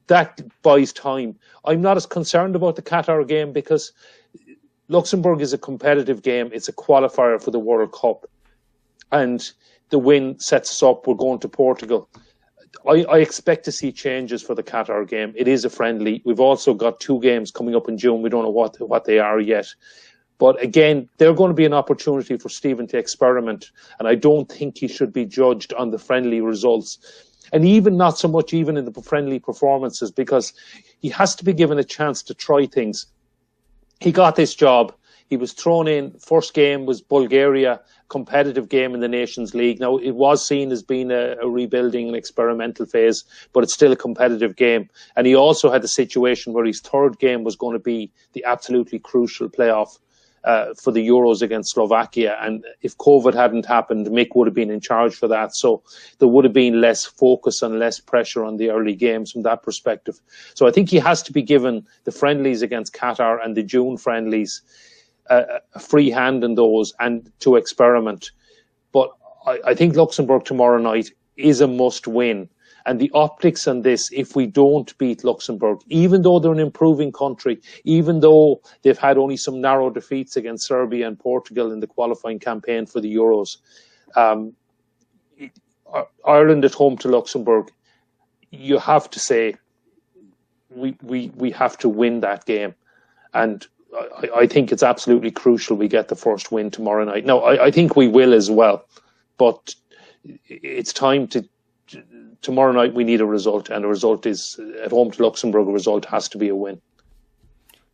that 0.07 0.41
buys 0.61 0.93
time. 0.93 1.35
I'm 1.65 1.81
not 1.81 1.97
as 1.97 2.05
concerned 2.05 2.55
about 2.55 2.75
the 2.75 2.81
Qatar 2.81 3.27
game 3.27 3.51
because 3.51 3.91
Luxembourg 4.87 5.41
is 5.41 5.53
a 5.53 5.57
competitive 5.57 6.21
game. 6.21 6.49
It's 6.53 6.67
a 6.67 6.73
qualifier 6.73 7.41
for 7.41 7.51
the 7.51 7.59
World 7.59 7.91
Cup. 7.91 8.25
And 9.11 9.51
the 9.89 9.99
win 9.99 10.39
sets 10.39 10.71
us 10.71 10.83
up. 10.83 11.07
We're 11.07 11.15
going 11.15 11.39
to 11.39 11.49
Portugal. 11.49 12.09
I, 12.87 13.03
I, 13.03 13.17
expect 13.19 13.65
to 13.65 13.71
see 13.71 13.91
changes 13.91 14.41
for 14.41 14.55
the 14.55 14.63
Qatar 14.63 15.07
game. 15.07 15.33
It 15.35 15.47
is 15.47 15.65
a 15.65 15.69
friendly. 15.69 16.21
We've 16.25 16.39
also 16.39 16.73
got 16.73 16.99
two 16.99 17.19
games 17.19 17.51
coming 17.51 17.75
up 17.75 17.89
in 17.89 17.97
June. 17.97 18.21
We 18.21 18.29
don't 18.29 18.43
know 18.43 18.49
what 18.49 18.79
what 18.79 19.05
they 19.05 19.19
are 19.19 19.39
yet. 19.39 19.67
But 20.37 20.61
again, 20.63 21.07
they're 21.17 21.35
going 21.35 21.51
to 21.51 21.55
be 21.55 21.65
an 21.65 21.73
opportunity 21.73 22.35
for 22.35 22.49
Stephen 22.49 22.87
to 22.87 22.97
experiment. 22.97 23.69
And 23.99 24.07
I 24.07 24.15
don't 24.15 24.51
think 24.51 24.77
he 24.77 24.87
should 24.87 25.13
be 25.13 25.25
judged 25.25 25.71
on 25.73 25.91
the 25.91 25.99
friendly 25.99 26.41
results. 26.41 26.97
And 27.53 27.63
even 27.63 27.95
not 27.95 28.17
so 28.17 28.27
much 28.27 28.51
even 28.53 28.75
in 28.75 28.85
the 28.85 29.01
friendly 29.03 29.37
performances, 29.37 30.11
because 30.11 30.53
he 30.99 31.09
has 31.09 31.35
to 31.35 31.45
be 31.45 31.53
given 31.53 31.77
a 31.77 31.83
chance 31.83 32.23
to 32.23 32.33
try 32.33 32.65
things. 32.65 33.05
He 33.99 34.11
got 34.11 34.35
this 34.35 34.55
job. 34.55 34.93
He 35.31 35.37
was 35.37 35.53
thrown 35.53 35.87
in. 35.87 36.11
First 36.19 36.53
game 36.53 36.85
was 36.85 36.99
Bulgaria 36.99 37.79
competitive 38.09 38.67
game 38.67 38.93
in 38.93 38.99
the 38.99 39.07
Nations 39.07 39.55
League. 39.55 39.79
Now, 39.79 39.95
it 39.95 40.11
was 40.11 40.45
seen 40.45 40.73
as 40.73 40.83
being 40.83 41.09
a, 41.09 41.37
a, 41.41 41.47
rebuilding 41.47 42.07
and 42.07 42.17
experimental 42.17 42.85
phase, 42.85 43.23
but 43.53 43.63
it's 43.63 43.73
still 43.73 43.93
a 43.93 43.95
competitive 43.95 44.57
game. 44.57 44.89
And 45.15 45.25
he 45.25 45.33
also 45.33 45.71
had 45.71 45.83
the 45.83 45.87
situation 45.87 46.51
where 46.51 46.65
his 46.65 46.81
third 46.81 47.17
game 47.19 47.45
was 47.45 47.55
going 47.55 47.77
to 47.77 47.79
be 47.79 48.11
the 48.33 48.43
absolutely 48.43 48.99
crucial 48.99 49.47
playoff. 49.47 49.97
Uh, 50.43 50.73
for 50.73 50.91
the 50.91 51.07
Euros 51.07 51.43
against 51.43 51.73
Slovakia. 51.75 52.35
And 52.41 52.65
if 52.81 52.97
COVID 52.97 53.35
hadn't 53.35 53.67
happened, 53.67 54.07
Mick 54.07 54.29
would 54.33 54.47
have 54.47 54.55
been 54.55 54.71
in 54.71 54.79
charge 54.79 55.13
for 55.13 55.27
that. 55.27 55.55
So 55.55 55.83
there 56.17 56.27
would 56.27 56.45
have 56.45 56.51
been 56.51 56.81
less 56.81 57.05
focus 57.05 57.61
and 57.61 57.77
less 57.77 57.99
pressure 57.99 58.43
on 58.43 58.57
the 58.57 58.71
early 58.71 58.95
games 58.95 59.31
from 59.31 59.43
that 59.43 59.61
perspective. 59.61 60.19
So 60.55 60.65
I 60.65 60.71
think 60.71 60.89
he 60.89 60.97
has 60.97 61.21
to 61.21 61.31
be 61.31 61.43
given 61.43 61.85
the 62.05 62.11
friendlies 62.11 62.63
against 62.63 62.95
Qatar 62.95 63.37
and 63.45 63.55
the 63.55 63.61
June 63.61 63.97
friendlies 63.97 64.63
a, 65.31 65.79
free 65.79 66.09
hand 66.09 66.43
in 66.43 66.55
those 66.55 66.93
and 66.99 67.31
to 67.39 67.55
experiment. 67.55 68.31
But 68.91 69.09
I, 69.45 69.59
I 69.67 69.73
think 69.73 69.95
Luxembourg 69.95 70.45
tomorrow 70.45 70.77
night 70.77 71.09
is 71.37 71.61
a 71.61 71.67
must 71.67 72.07
win. 72.07 72.49
And 72.85 72.99
the 72.99 73.11
optics 73.13 73.67
on 73.67 73.83
this, 73.83 74.09
if 74.11 74.35
we 74.35 74.47
don't 74.47 74.97
beat 74.97 75.23
Luxembourg, 75.23 75.79
even 75.89 76.23
though 76.23 76.39
they're 76.39 76.51
an 76.51 76.59
improving 76.59 77.11
country, 77.11 77.59
even 77.83 78.21
though 78.21 78.61
they've 78.81 78.97
had 78.97 79.17
only 79.17 79.37
some 79.37 79.61
narrow 79.61 79.91
defeats 79.91 80.35
against 80.35 80.67
Serbia 80.67 81.07
and 81.07 81.19
Portugal 81.19 81.71
in 81.71 81.79
the 81.79 81.87
qualifying 81.87 82.39
campaign 82.39 82.87
for 82.87 82.99
the 82.99 83.13
Euros, 83.13 83.57
um, 84.15 84.53
Ireland 86.25 86.65
at 86.65 86.73
home 86.73 86.97
to 86.97 87.07
Luxembourg, 87.07 87.69
you 88.49 88.79
have 88.79 89.09
to 89.11 89.19
say 89.19 89.55
we, 90.69 90.97
we, 91.03 91.31
we 91.35 91.51
have 91.51 91.77
to 91.79 91.89
win 91.89 92.21
that 92.21 92.45
game. 92.45 92.73
And 93.33 93.67
I, 93.93 94.29
I, 94.35 94.47
think 94.47 94.71
it's 94.71 94.83
absolutely 94.83 95.31
crucial 95.31 95.75
we 95.75 95.87
get 95.87 96.07
the 96.07 96.15
first 96.15 96.51
win 96.51 96.71
tomorrow 96.71 97.03
night. 97.03 97.25
No, 97.25 97.41
I, 97.41 97.65
I 97.65 97.71
think 97.71 97.95
we 97.95 98.07
will 98.07 98.33
as 98.33 98.49
well, 98.49 98.85
but 99.37 99.75
it's 100.47 100.93
time 100.93 101.27
to. 101.29 101.47
Tomorrow 102.41 102.71
night 102.71 102.93
we 102.93 103.03
need 103.03 103.21
a 103.21 103.25
result, 103.25 103.69
and 103.69 103.85
a 103.85 103.87
result 103.87 104.25
is 104.25 104.59
at 104.83 104.91
home 104.91 105.11
to 105.11 105.23
Luxembourg. 105.23 105.67
A 105.67 105.71
result 105.71 106.05
has 106.05 106.27
to 106.29 106.37
be 106.37 106.49
a 106.49 106.55
win. 106.55 106.81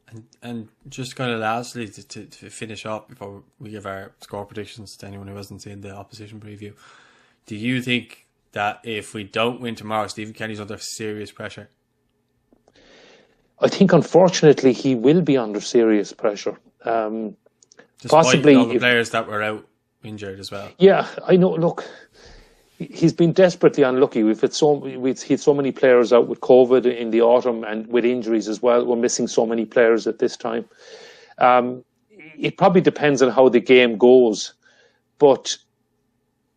And, 0.09 0.23
and 0.41 0.69
just 0.87 1.17
kind 1.17 1.31
of 1.31 1.41
lastly 1.41 1.89
to, 1.89 2.07
to, 2.07 2.25
to 2.25 2.49
finish 2.49 2.85
up 2.85 3.09
before 3.09 3.43
we 3.59 3.71
give 3.71 3.85
our 3.85 4.13
score 4.21 4.45
predictions 4.45 4.95
to 4.97 5.07
anyone 5.07 5.27
who 5.27 5.35
hasn't 5.35 5.63
seen 5.63 5.81
the 5.81 5.93
opposition 5.93 6.39
preview, 6.39 6.73
do 7.45 7.57
you 7.57 7.81
think 7.81 8.25
that 8.53 8.79
if 8.83 9.13
we 9.13 9.25
don't 9.25 9.59
win 9.59 9.75
tomorrow, 9.75 10.07
Stephen 10.07 10.33
Kenny's 10.33 10.61
under 10.61 10.77
serious 10.77 11.31
pressure? 11.31 11.69
I 13.59 13.67
think 13.67 13.93
unfortunately 13.93 14.73
he 14.73 14.95
will 14.95 15.21
be 15.21 15.37
under 15.37 15.59
serious 15.59 16.13
pressure. 16.13 16.57
Um, 16.83 17.35
possibly 18.07 18.55
all 18.55 18.67
the 18.67 18.79
players 18.79 19.09
that 19.11 19.27
were 19.27 19.41
out 19.41 19.67
injured 20.03 20.39
as 20.39 20.51
well. 20.51 20.69
Yeah, 20.77 21.07
I 21.25 21.37
know. 21.37 21.55
Look, 21.55 21.89
he's 22.77 23.13
been 23.13 23.33
desperately 23.33 23.83
unlucky. 23.83 24.23
We've 24.23 24.39
had 24.39 24.53
so 24.53 24.73
we've 24.73 25.21
had 25.21 25.39
so 25.39 25.53
many 25.53 25.71
players 25.71 26.13
out 26.13 26.27
with 26.27 26.41
COVID 26.41 26.85
in 26.85 27.09
the 27.09 27.21
autumn 27.21 27.63
and 27.63 27.87
with 27.87 28.05
injuries 28.05 28.47
as 28.47 28.61
well. 28.61 28.85
We're 28.85 28.95
missing 28.95 29.27
so 29.27 29.45
many 29.45 29.65
players 29.65 30.07
at 30.07 30.19
this 30.19 30.37
time. 30.37 30.65
Um, 31.39 31.83
it 32.37 32.57
probably 32.57 32.81
depends 32.81 33.21
on 33.21 33.31
how 33.31 33.49
the 33.49 33.59
game 33.59 33.97
goes, 33.97 34.53
but 35.17 35.57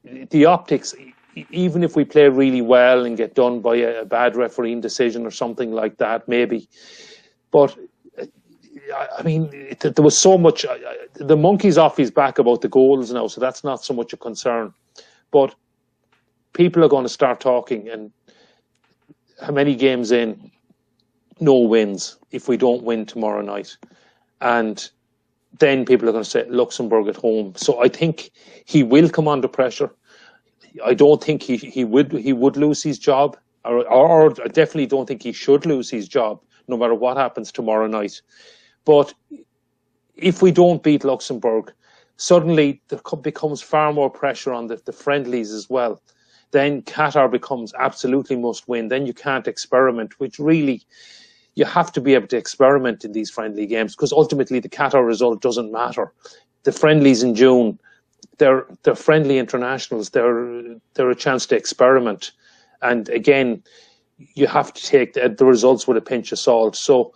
the 0.05 0.45
optics, 0.45 0.95
even 1.35 1.83
if 1.83 1.97
we 1.97 2.05
play 2.05 2.29
really 2.29 2.63
well 2.63 3.05
and 3.05 3.17
get 3.17 3.35
done 3.35 3.61
by 3.61 3.77
a, 3.77 4.05
bad 4.05 4.37
refereeing 4.37 4.81
decision 4.81 5.27
or 5.27 5.31
something 5.31 5.73
like 5.73 5.99
that, 5.99 6.27
maybe. 6.29 6.69
But 7.51 7.77
uh, 8.21 8.27
I 9.19 9.23
mean, 9.23 9.51
it, 9.53 9.81
there 9.81 10.05
was 10.05 10.19
so 10.19 10.37
much. 10.37 10.65
The 11.15 11.37
monkey's 11.37 11.79
off 11.79 11.97
his 11.97 12.11
back 12.11 12.39
about 12.39 12.63
the 12.63 12.69
goals 12.69 13.13
now, 13.13 13.27
so 13.27 13.41
that's 13.41 13.65
not 13.65 13.85
so 13.85 13.95
much 13.95 14.13
a 14.13 14.17
concern. 14.17 14.73
But 15.31 15.55
people 16.53 16.85
are 16.85 16.89
going 16.89 17.05
to 17.05 17.09
start 17.09 17.41
talking, 17.41 17.89
and 17.89 18.11
how 19.41 19.53
many 19.53 19.75
games 19.75 20.13
in? 20.13 20.51
No 21.43 21.59
wins 21.59 22.19
if 22.33 22.49
we 22.49 22.59
don't 22.59 22.83
win 22.83 23.07
tomorrow 23.07 23.41
night, 23.41 23.77
and 24.41 24.91
then 25.59 25.85
people 25.85 26.09
are 26.09 26.13
going 26.13 26.25
to 26.25 26.31
say 26.31 26.45
Luxembourg 26.49 27.09
at 27.09 27.17
home. 27.17 27.55
So 27.57 27.83
I 27.83 27.89
think 27.89 28.31
he 28.67 28.83
will 28.83 29.09
come 29.09 29.27
under 29.27 29.49
pressure. 29.49 29.91
I 30.85 30.95
don't 30.95 31.23
think 31.23 31.43
he, 31.43 31.57
he 31.57 31.85
would 31.85 32.13
he 32.13 32.33
would 32.33 32.57
lose 32.57 32.83
his 32.83 32.99
job, 32.99 33.37
or, 33.65 33.87
or 33.89 34.31
I 34.43 34.49
definitely 34.49 34.87
don't 34.87 35.07
think 35.07 35.23
he 35.23 35.33
should 35.33 35.67
lose 35.67 35.91
his 35.91 36.09
job, 36.09 36.41
no 36.69 36.77
matter 36.77 36.95
what 36.95 37.17
happens 37.17 37.53
tomorrow 37.53 37.87
night. 37.87 38.21
But 38.85 39.15
if 40.17 40.43
we 40.43 40.53
don't 40.53 40.83
beat 40.83 41.05
Luxembourg, 41.05 41.73
suddenly 42.17 42.83
there 42.89 43.01
becomes 43.23 43.63
far 43.63 43.93
more 43.93 44.11
pressure 44.11 44.53
on 44.53 44.67
the, 44.67 44.77
the 44.85 44.93
friendlies 44.93 45.53
as 45.53 45.69
well. 45.69 46.01
Then 46.53 46.83
Qatar 46.83 47.31
becomes 47.31 47.73
absolutely 47.79 48.37
must 48.37 48.69
win. 48.69 48.89
Then 48.89 49.07
you 49.07 49.15
can't 49.15 49.47
experiment, 49.47 50.19
which 50.19 50.39
really 50.39 50.83
you 51.55 51.65
have 51.65 51.93
to 51.93 52.01
be 52.01 52.15
able 52.15 52.27
to 52.29 52.37
experiment 52.37 53.05
in 53.05 53.13
these 53.13 53.31
friendly 53.31 53.67
games 53.67 53.95
because 53.95 54.13
ultimately 54.13 54.61
the 54.61 54.69
Qatar 54.69 55.07
result 55.07 55.43
doesn't 55.43 55.73
matter. 55.73 56.13
The 56.65 56.73
friendlies 56.73 57.23
in 57.23 57.35
June, 57.35 57.79
they're 58.39 58.67
they're 58.83 58.95
friendly 58.95 59.39
internationals. 59.39 60.11
They're 60.11 60.77
they're 60.95 61.11
a 61.11 61.17
chance 61.17 61.47
to 61.47 61.57
experiment, 61.57 62.33
and 62.83 63.09
again, 63.09 63.63
you 64.35 64.47
have 64.47 64.73
to 64.75 64.83
take 64.83 65.15
the, 65.15 65.29
the 65.29 65.45
results 65.45 65.87
with 65.87 65.97
a 65.97 66.03
pinch 66.03 66.33
of 66.33 66.39
salt. 66.39 66.77
So. 66.77 67.13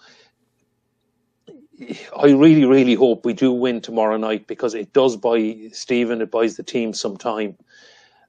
I 2.17 2.27
really, 2.27 2.64
really 2.64 2.95
hope 2.95 3.27
we 3.27 3.33
do 3.33 3.51
win 3.53 3.81
tomorrow 3.81 4.17
night 4.17 4.47
because 4.47 4.75
it 4.75 4.93
does 4.93 5.17
buy 5.17 5.57
Stephen, 5.73 6.23
it 6.23 6.31
buys 6.31 6.57
the 6.57 6.62
team 6.62 6.95
some 6.95 7.17
time. 7.17 7.57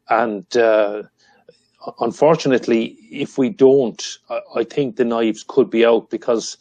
And 0.09 0.45
uh, 0.57 1.03
unfortunately, 1.99 2.97
if 3.11 3.37
we 3.37 3.49
don't, 3.49 4.03
I, 4.55 4.63
think 4.63 4.95
the 4.95 5.05
knives 5.05 5.45
could 5.47 5.69
be 5.69 5.85
out 5.85 6.09
because 6.09 6.57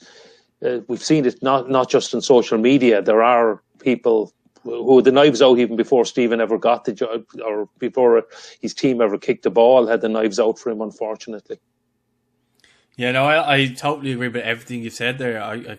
uh, 0.64 0.80
we've 0.88 1.02
seen 1.02 1.26
it 1.26 1.42
not 1.42 1.70
not 1.70 1.90
just 1.90 2.14
in 2.14 2.20
social 2.20 2.58
media. 2.58 3.02
There 3.02 3.22
are 3.22 3.62
people 3.78 4.32
who 4.64 5.02
the 5.02 5.12
knives 5.12 5.42
out 5.42 5.58
even 5.58 5.76
before 5.76 6.04
Stephen 6.04 6.40
ever 6.40 6.58
got 6.58 6.84
the 6.84 6.92
job 6.92 7.24
or 7.44 7.68
before 7.78 8.24
his 8.60 8.74
team 8.74 9.00
ever 9.00 9.18
kicked 9.18 9.42
the 9.42 9.50
ball 9.50 9.86
had 9.86 10.00
the 10.00 10.08
knives 10.08 10.40
out 10.40 10.58
for 10.58 10.70
him. 10.70 10.80
Unfortunately. 10.80 11.58
Yeah, 12.96 13.12
no, 13.12 13.24
I, 13.24 13.56
I 13.56 13.66
totally 13.68 14.12
agree 14.12 14.28
with 14.28 14.42
everything 14.42 14.82
you 14.82 14.90
said 14.90 15.18
there. 15.18 15.42
I, 15.42 15.54
I 15.54 15.78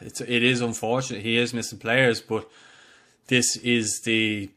it's 0.00 0.20
it 0.20 0.42
is 0.42 0.60
unfortunate 0.60 1.22
he 1.22 1.36
is 1.36 1.52
missing 1.52 1.78
players, 1.78 2.20
but 2.20 2.48
this 3.26 3.56
is 3.56 4.00
the 4.04 4.50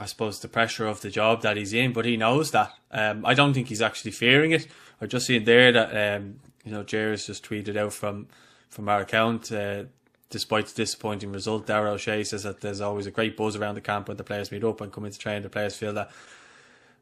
I 0.00 0.06
suppose 0.06 0.40
the 0.40 0.48
pressure 0.48 0.86
of 0.86 1.00
the 1.00 1.10
job 1.10 1.42
that 1.42 1.56
he's 1.56 1.72
in, 1.72 1.92
but 1.92 2.06
he 2.06 2.16
knows 2.16 2.50
that. 2.52 2.72
Um, 2.90 3.24
I 3.26 3.34
don't 3.34 3.52
think 3.52 3.68
he's 3.68 3.82
actually 3.82 4.12
fearing 4.12 4.52
it. 4.52 4.66
I 5.00 5.06
just 5.06 5.26
seen 5.26 5.44
there 5.44 5.72
that 5.72 6.16
um, 6.16 6.40
you 6.64 6.72
know 6.72 6.82
Jerry's 6.82 7.26
just 7.26 7.46
tweeted 7.46 7.76
out 7.76 7.92
from 7.92 8.28
from 8.68 8.88
our 8.88 9.00
account. 9.00 9.52
Uh, 9.52 9.84
despite 10.32 10.66
the 10.66 10.74
disappointing 10.74 11.30
result, 11.30 11.66
Dara 11.66 11.92
O'Shea 11.92 12.24
says 12.24 12.42
that 12.42 12.60
there's 12.60 12.80
always 12.80 13.06
a 13.06 13.12
great 13.12 13.36
buzz 13.36 13.54
around 13.54 13.76
the 13.76 13.80
camp 13.80 14.08
when 14.08 14.16
the 14.16 14.24
players 14.24 14.50
meet 14.50 14.64
up 14.64 14.80
and 14.80 14.92
come 14.92 15.04
into 15.04 15.18
training. 15.18 15.42
The 15.42 15.48
players 15.48 15.76
feel 15.76 15.92
that 15.92 16.10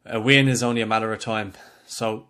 a 0.05 0.21
win 0.21 0.49
is 0.49 0.63
only 0.63 0.83
a 0.83 0.87
matter 0.87 1.13
of 1.13 1.21
time. 1.21 1.55
So 1.87 2.27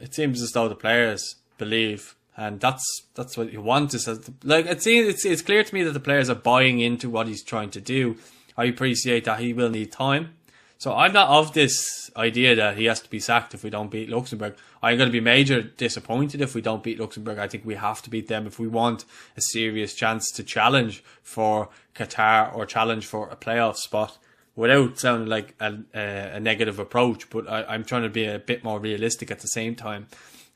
it 0.00 0.14
seems 0.14 0.42
as 0.42 0.50
though 0.50 0.68
the 0.68 0.74
players 0.74 1.36
believe, 1.58 2.16
and 2.36 2.58
that's 2.58 2.84
that's 3.14 3.36
what 3.36 3.52
you 3.52 3.62
want. 3.62 3.94
Is 3.94 4.08
like 4.42 4.66
it 4.66 4.82
seems 4.82 5.06
it's 5.06 5.24
it's 5.24 5.42
clear 5.42 5.62
to 5.62 5.74
me 5.74 5.84
that 5.84 5.92
the 5.92 6.00
players 6.00 6.28
are 6.28 6.34
buying 6.34 6.80
into 6.80 7.08
what 7.08 7.28
he's 7.28 7.44
trying 7.44 7.70
to 7.70 7.80
do 7.80 8.16
I 8.56 8.64
appreciate 8.64 9.24
that 9.24 9.40
he 9.40 9.52
will 9.52 9.68
need 9.68 9.92
time. 9.92 10.34
So 10.78 10.94
I'm 10.94 11.12
not 11.12 11.28
of 11.28 11.54
this 11.54 12.10
idea 12.16 12.54
that 12.54 12.76
he 12.76 12.84
has 12.84 13.00
to 13.00 13.10
be 13.10 13.18
sacked 13.18 13.54
if 13.54 13.64
we 13.64 13.70
don't 13.70 13.90
beat 13.90 14.10
Luxembourg. 14.10 14.56
I'm 14.82 14.98
going 14.98 15.08
to 15.08 15.12
be 15.12 15.20
major 15.20 15.62
disappointed 15.62 16.42
if 16.42 16.54
we 16.54 16.60
don't 16.60 16.82
beat 16.82 17.00
Luxembourg. 17.00 17.38
I 17.38 17.48
think 17.48 17.64
we 17.64 17.74
have 17.76 18.02
to 18.02 18.10
beat 18.10 18.28
them 18.28 18.46
if 18.46 18.58
we 18.58 18.68
want 18.68 19.04
a 19.36 19.40
serious 19.40 19.94
chance 19.94 20.30
to 20.32 20.42
challenge 20.42 21.02
for 21.22 21.70
Qatar 21.94 22.54
or 22.54 22.66
challenge 22.66 23.06
for 23.06 23.28
a 23.30 23.36
playoff 23.36 23.76
spot 23.76 24.18
without 24.54 24.98
sounding 24.98 25.28
like 25.28 25.54
a, 25.60 25.78
a, 25.94 26.40
negative 26.40 26.78
approach. 26.78 27.28
But 27.30 27.48
I, 27.48 27.64
I'm 27.64 27.84
trying 27.84 28.02
to 28.02 28.10
be 28.10 28.26
a 28.26 28.38
bit 28.38 28.62
more 28.62 28.78
realistic 28.78 29.30
at 29.30 29.40
the 29.40 29.48
same 29.48 29.76
time 29.76 30.08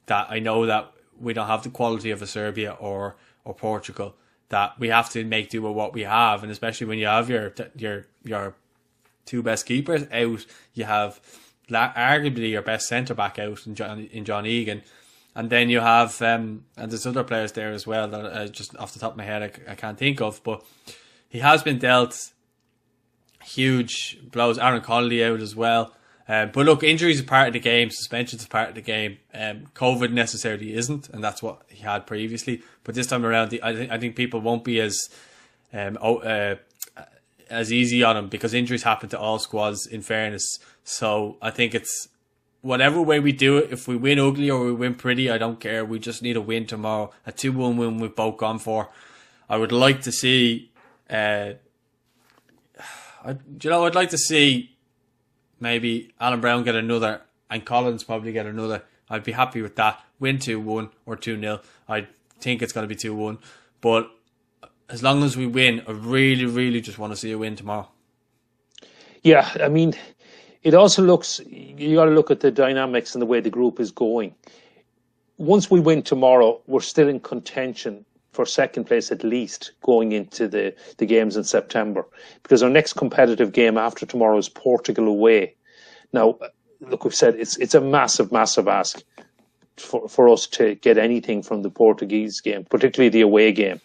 that 0.06 0.26
I 0.30 0.38
know 0.38 0.66
that 0.66 0.92
we 1.18 1.32
don't 1.32 1.46
have 1.46 1.62
the 1.62 1.70
quality 1.70 2.10
of 2.10 2.20
a 2.20 2.26
Serbia 2.26 2.72
or, 2.72 3.16
or 3.44 3.54
Portugal 3.54 4.14
that 4.50 4.78
we 4.78 4.88
have 4.88 5.08
to 5.10 5.24
make 5.24 5.48
do 5.48 5.62
with 5.62 5.72
what 5.72 5.94
we 5.94 6.02
have, 6.02 6.42
and 6.42 6.52
especially 6.52 6.86
when 6.86 6.98
you 6.98 7.06
have 7.06 7.30
your 7.30 7.54
your 7.76 8.06
your 8.24 8.54
two 9.30 9.42
best 9.42 9.64
keepers 9.64 10.04
out, 10.12 10.44
you 10.74 10.84
have 10.84 11.20
arguably 11.70 12.50
your 12.50 12.62
best 12.62 12.88
centre 12.88 13.14
back 13.14 13.38
out 13.38 13.64
in 13.66 13.74
John 13.74 14.08
in 14.12 14.24
John 14.24 14.44
Egan, 14.44 14.82
and 15.34 15.48
then 15.50 15.70
you 15.70 15.80
have 15.80 16.20
um, 16.20 16.64
and 16.76 16.90
there's 16.90 17.06
other 17.06 17.24
players 17.24 17.52
there 17.52 17.70
as 17.70 17.86
well 17.86 18.08
that 18.08 18.24
uh, 18.24 18.46
just 18.48 18.76
off 18.76 18.92
the 18.92 18.98
top 18.98 19.12
of 19.12 19.16
my 19.16 19.24
head 19.24 19.42
I, 19.42 19.72
I 19.72 19.74
can't 19.76 19.96
think 19.96 20.20
of, 20.20 20.42
but 20.42 20.64
he 21.28 21.38
has 21.38 21.62
been 21.62 21.78
dealt 21.78 22.32
huge 23.44 24.18
blows. 24.30 24.58
Aaron 24.58 24.82
Connolly 24.82 25.24
out 25.24 25.40
as 25.40 25.54
well. 25.54 25.94
Um, 26.28 26.50
but 26.52 26.64
look, 26.64 26.84
injuries 26.84 27.20
are 27.20 27.24
part 27.24 27.48
of 27.48 27.54
the 27.54 27.60
game, 27.60 27.90
suspensions 27.90 28.44
are 28.44 28.48
part 28.48 28.68
of 28.68 28.74
the 28.76 28.82
game. 28.82 29.18
Um, 29.34 29.66
COVID 29.74 30.12
necessarily 30.12 30.74
isn't, 30.74 31.08
and 31.08 31.24
that's 31.24 31.42
what 31.42 31.62
he 31.66 31.82
had 31.82 32.06
previously. 32.06 32.62
But 32.84 32.94
this 32.94 33.08
time 33.08 33.26
around, 33.26 33.50
the, 33.50 33.62
I 33.62 33.74
think 33.74 33.90
I 33.90 33.98
think 33.98 34.16
people 34.16 34.40
won't 34.40 34.62
be 34.62 34.80
as 34.80 35.08
um, 35.72 35.98
uh, 36.00 36.54
as 37.50 37.72
easy 37.72 38.02
on 38.02 38.16
him 38.16 38.28
because 38.28 38.54
injuries 38.54 38.84
happen 38.84 39.08
to 39.10 39.18
all 39.18 39.38
squads. 39.38 39.86
In 39.86 40.02
fairness, 40.02 40.58
so 40.84 41.36
I 41.42 41.50
think 41.50 41.74
it's 41.74 42.08
whatever 42.62 43.00
way 43.02 43.20
we 43.20 43.32
do 43.32 43.58
it. 43.58 43.72
If 43.72 43.88
we 43.88 43.96
win 43.96 44.18
ugly 44.18 44.50
or 44.50 44.64
we 44.64 44.72
win 44.72 44.94
pretty, 44.94 45.30
I 45.30 45.38
don't 45.38 45.60
care. 45.60 45.84
We 45.84 45.98
just 45.98 46.22
need 46.22 46.36
a 46.36 46.40
win 46.40 46.66
tomorrow. 46.66 47.10
A 47.26 47.32
two-one 47.32 47.76
win 47.76 47.98
we've 47.98 48.14
both 48.14 48.36
gone 48.36 48.58
for. 48.58 48.90
I 49.48 49.56
would 49.56 49.72
like 49.72 50.02
to 50.02 50.12
see. 50.12 50.70
Uh, 51.08 51.54
I, 53.24 53.30
you 53.62 53.70
know, 53.70 53.84
I'd 53.84 53.94
like 53.94 54.10
to 54.10 54.18
see 54.18 54.76
maybe 55.58 56.12
Alan 56.20 56.40
Browne 56.40 56.64
get 56.64 56.74
another 56.74 57.22
and 57.50 57.64
Collins 57.64 58.04
probably 58.04 58.32
get 58.32 58.46
another. 58.46 58.82
I'd 59.08 59.24
be 59.24 59.32
happy 59.32 59.60
with 59.60 59.76
that. 59.76 60.00
Win 60.20 60.38
2 60.38 60.60
1 60.60 60.90
or 61.04 61.16
2 61.16 61.38
0. 61.38 61.60
I 61.88 62.06
think 62.38 62.62
it's 62.62 62.72
going 62.72 62.84
to 62.84 62.88
be 62.88 62.96
2 62.96 63.14
1. 63.14 63.38
But 63.80 64.10
as 64.90 65.02
long 65.02 65.22
as 65.22 65.36
we 65.36 65.46
win, 65.46 65.82
I 65.86 65.92
really, 65.92 66.46
really 66.46 66.80
just 66.80 66.98
want 66.98 67.12
to 67.12 67.16
see 67.16 67.32
a 67.32 67.38
win 67.38 67.56
tomorrow. 67.56 67.88
Yeah, 69.22 69.48
I 69.60 69.68
mean, 69.68 69.94
it 70.62 70.74
also 70.74 71.02
looks, 71.02 71.40
you 71.46 71.94
got 71.94 72.06
to 72.06 72.10
look 72.10 72.30
at 72.30 72.40
the 72.40 72.50
dynamics 72.50 73.14
and 73.14 73.22
the 73.22 73.26
way 73.26 73.40
the 73.40 73.50
group 73.50 73.78
is 73.78 73.90
going. 73.90 74.34
Once 75.38 75.70
we 75.70 75.80
win 75.80 76.02
tomorrow, 76.02 76.60
we're 76.66 76.80
still 76.80 77.08
in 77.08 77.20
contention 77.20 78.04
for 78.32 78.44
second 78.44 78.84
place 78.84 79.10
at 79.10 79.24
least 79.24 79.72
going 79.82 80.12
into 80.12 80.46
the, 80.48 80.74
the 80.98 81.06
games 81.06 81.36
in 81.36 81.44
September. 81.44 82.04
Because 82.42 82.62
our 82.62 82.70
next 82.70 82.94
competitive 82.94 83.52
game 83.52 83.78
after 83.78 84.06
tomorrow 84.06 84.38
is 84.38 84.48
Portugal 84.48 85.08
away. 85.08 85.54
Now, 86.12 86.38
look, 86.80 87.04
we've 87.04 87.14
said 87.14 87.36
it's 87.36 87.56
it's 87.58 87.74
a 87.74 87.80
massive, 87.80 88.32
massive 88.32 88.68
ask 88.68 89.02
for, 89.76 90.08
for 90.08 90.28
us 90.28 90.46
to 90.48 90.74
get 90.76 90.98
anything 90.98 91.42
from 91.42 91.62
the 91.62 91.70
Portuguese 91.70 92.40
game, 92.40 92.64
particularly 92.64 93.08
the 93.08 93.20
away 93.20 93.52
game. 93.52 93.80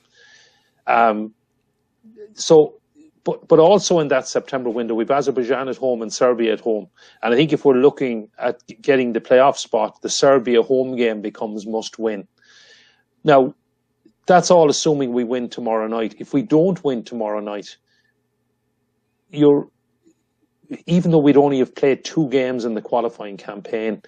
Um, 0.88 1.34
so, 2.34 2.76
but 3.24 3.48
but 3.48 3.60
also 3.60 4.00
in 4.00 4.08
that 4.10 4.28
September 4.28 4.69
window, 4.69 4.93
we've 4.93 5.12
Azerbaijan 5.12 5.67
at 5.67 5.78
home 5.78 6.02
and 6.02 6.13
Serbia 6.13 6.54
at 6.54 6.60
home, 6.60 6.88
and 7.24 7.34
I 7.34 7.38
think 7.38 7.54
if 7.54 7.65
we're 7.65 7.76
looking 7.76 8.30
at 8.38 8.62
getting 8.82 9.13
the 9.13 9.21
playoff 9.21 9.58
spot, 9.58 10.02
the 10.02 10.10
Serbia 10.10 10.62
home 10.62 10.95
game 10.95 11.21
becomes 11.21 11.65
must 11.65 11.98
win. 11.98 12.28
Now, 13.24 13.56
that's 14.28 14.52
all 14.52 14.69
assuming 14.69 15.13
we 15.13 15.24
win 15.24 15.50
tomorrow 15.50 15.88
night. 15.88 16.15
If 16.19 16.34
we 16.34 16.41
don't 16.41 16.84
win 16.84 17.04
tomorrow 17.04 17.39
night, 17.39 17.78
you're 19.32 19.67
even 20.88 21.12
though 21.12 21.19
we'd 21.19 21.38
only 21.38 21.60
have 21.60 21.76
played 21.76 22.04
two 22.04 22.28
games 22.30 22.65
in 22.65 22.74
the 22.74 22.82
qualifying 22.82 23.38
campaign, 23.38 24.02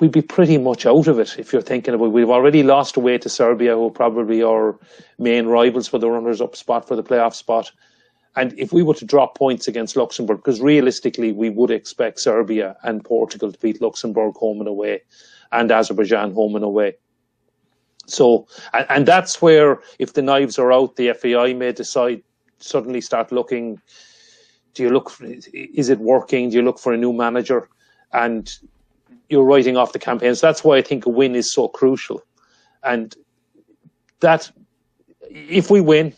we'd 0.00 0.12
be 0.12 0.22
pretty 0.22 0.58
much 0.58 0.86
out 0.86 1.08
of 1.08 1.18
it 1.18 1.38
if 1.38 1.52
you're 1.52 1.62
thinking 1.62 1.94
about. 1.94 2.12
We've 2.12 2.30
already 2.30 2.62
lost 2.62 2.96
away 2.96 3.18
to 3.18 3.28
Serbia, 3.28 3.74
who 3.74 3.86
are 3.86 3.90
probably 3.90 4.42
our 4.42 4.78
main 5.18 5.46
rivals 5.46 5.88
for 5.88 5.98
the 5.98 6.10
runners 6.10 6.40
up 6.40 6.56
spot 6.56 6.86
for 6.86 6.96
the 6.96 7.02
playoff 7.02 7.34
spot. 7.34 7.70
And 8.36 8.56
if 8.58 8.72
we 8.72 8.82
were 8.82 8.94
to 8.94 9.04
drop 9.04 9.36
points 9.36 9.66
against 9.66 9.96
Luxembourg, 9.96 10.38
because 10.38 10.60
realistically 10.60 11.32
we 11.32 11.50
would 11.50 11.70
expect 11.70 12.20
Serbia 12.20 12.76
and 12.84 13.04
Portugal 13.04 13.50
to 13.50 13.58
beat 13.58 13.82
Luxembourg 13.82 14.36
home 14.36 14.60
and 14.60 14.68
away 14.68 15.02
and 15.50 15.72
Azerbaijan 15.72 16.32
home 16.32 16.54
and 16.54 16.64
away. 16.64 16.94
So, 18.06 18.46
and, 18.72 18.86
and 18.88 19.06
that's 19.06 19.42
where 19.42 19.80
if 19.98 20.12
the 20.12 20.22
knives 20.22 20.58
are 20.58 20.72
out, 20.72 20.96
the 20.96 21.12
FAI 21.12 21.54
may 21.54 21.72
decide 21.72 22.22
suddenly 22.60 23.00
start 23.00 23.32
looking 23.32 23.80
do 24.78 24.84
you 24.84 24.90
look? 24.90 25.10
For, 25.10 25.24
is 25.24 25.88
it 25.88 25.98
working? 25.98 26.50
Do 26.50 26.56
you 26.56 26.62
look 26.62 26.78
for 26.78 26.92
a 26.92 26.96
new 26.96 27.12
manager? 27.12 27.68
And 28.12 28.48
you're 29.28 29.44
writing 29.44 29.76
off 29.76 29.92
the 29.92 29.98
campaign. 29.98 30.34
So 30.34 30.46
that's 30.46 30.64
why 30.64 30.76
I 30.76 30.82
think 30.82 31.06
a 31.06 31.10
win 31.10 31.34
is 31.34 31.52
so 31.52 31.68
crucial. 31.68 32.22
And 32.82 33.14
that, 34.20 34.50
if 35.30 35.70
we 35.70 35.80
win, 35.80 36.14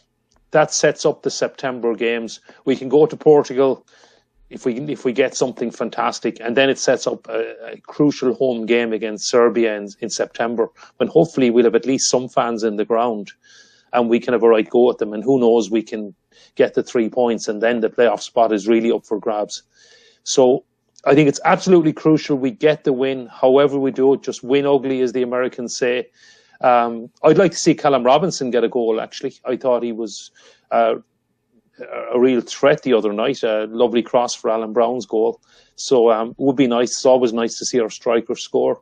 that 0.52 0.72
sets 0.72 1.04
up 1.04 1.22
the 1.22 1.30
September 1.30 1.94
games. 1.94 2.40
We 2.64 2.76
can 2.76 2.88
go 2.88 3.06
to 3.06 3.16
Portugal 3.16 3.86
if 4.50 4.66
we 4.66 4.74
if 4.74 5.04
we 5.04 5.12
get 5.12 5.36
something 5.36 5.70
fantastic, 5.70 6.38
and 6.40 6.56
then 6.56 6.68
it 6.68 6.78
sets 6.78 7.06
up 7.06 7.28
a, 7.28 7.74
a 7.74 7.80
crucial 7.82 8.34
home 8.34 8.66
game 8.66 8.92
against 8.92 9.28
Serbia 9.28 9.76
in, 9.76 9.88
in, 10.00 10.10
September, 10.10 10.68
when 10.96 11.08
hopefully 11.08 11.50
we'll 11.50 11.64
have 11.64 11.76
at 11.76 11.86
least 11.86 12.10
some 12.10 12.28
fans 12.28 12.64
in 12.64 12.74
the 12.74 12.84
ground, 12.84 13.30
and 13.92 14.10
we 14.10 14.18
can 14.18 14.32
have 14.32 14.42
a 14.42 14.48
right 14.48 14.68
go 14.68 14.90
at 14.90 14.98
them. 14.98 15.12
And 15.12 15.22
who 15.22 15.38
knows, 15.38 15.70
we 15.70 15.82
can 15.82 16.14
get 16.56 16.74
the 16.74 16.82
three 16.82 17.08
points, 17.08 17.46
and 17.46 17.62
then 17.62 17.80
the 17.80 17.88
playoff 17.88 18.22
spot 18.22 18.52
is 18.52 18.66
really 18.66 18.90
up 18.90 19.06
for 19.06 19.20
grabs. 19.20 19.62
So 20.24 20.64
I 21.04 21.14
think 21.14 21.28
it's 21.28 21.40
absolutely 21.44 21.92
crucial 21.92 22.36
we 22.36 22.50
get 22.50 22.84
the 22.84 22.92
win, 22.92 23.26
however 23.28 23.78
we 23.78 23.90
do 23.90 24.14
it. 24.14 24.22
Just 24.22 24.42
win 24.42 24.66
ugly, 24.66 25.00
as 25.00 25.12
the 25.12 25.22
Americans 25.22 25.76
say. 25.76 26.08
Um, 26.60 27.10
I'd 27.22 27.38
like 27.38 27.52
to 27.52 27.58
see 27.58 27.74
Callum 27.74 28.04
Robinson 28.04 28.50
get 28.50 28.64
a 28.64 28.68
goal. 28.68 29.00
Actually, 29.00 29.34
I 29.44 29.56
thought 29.56 29.82
he 29.82 29.92
was. 29.92 30.30
Uh, 30.70 30.96
a 32.12 32.18
real 32.18 32.40
threat 32.40 32.82
the 32.82 32.92
other 32.92 33.12
night. 33.12 33.42
A 33.42 33.66
lovely 33.70 34.02
cross 34.02 34.34
for 34.34 34.50
Alan 34.50 34.72
Browne's 34.72 35.06
goal. 35.06 35.40
So 35.76 36.10
um, 36.10 36.30
it 36.30 36.38
would 36.38 36.56
be 36.56 36.66
nice. 36.66 36.90
It's 36.90 37.06
always 37.06 37.32
nice 37.32 37.58
to 37.58 37.64
see 37.64 37.80
our 37.80 37.90
striker 37.90 38.36
score. 38.36 38.80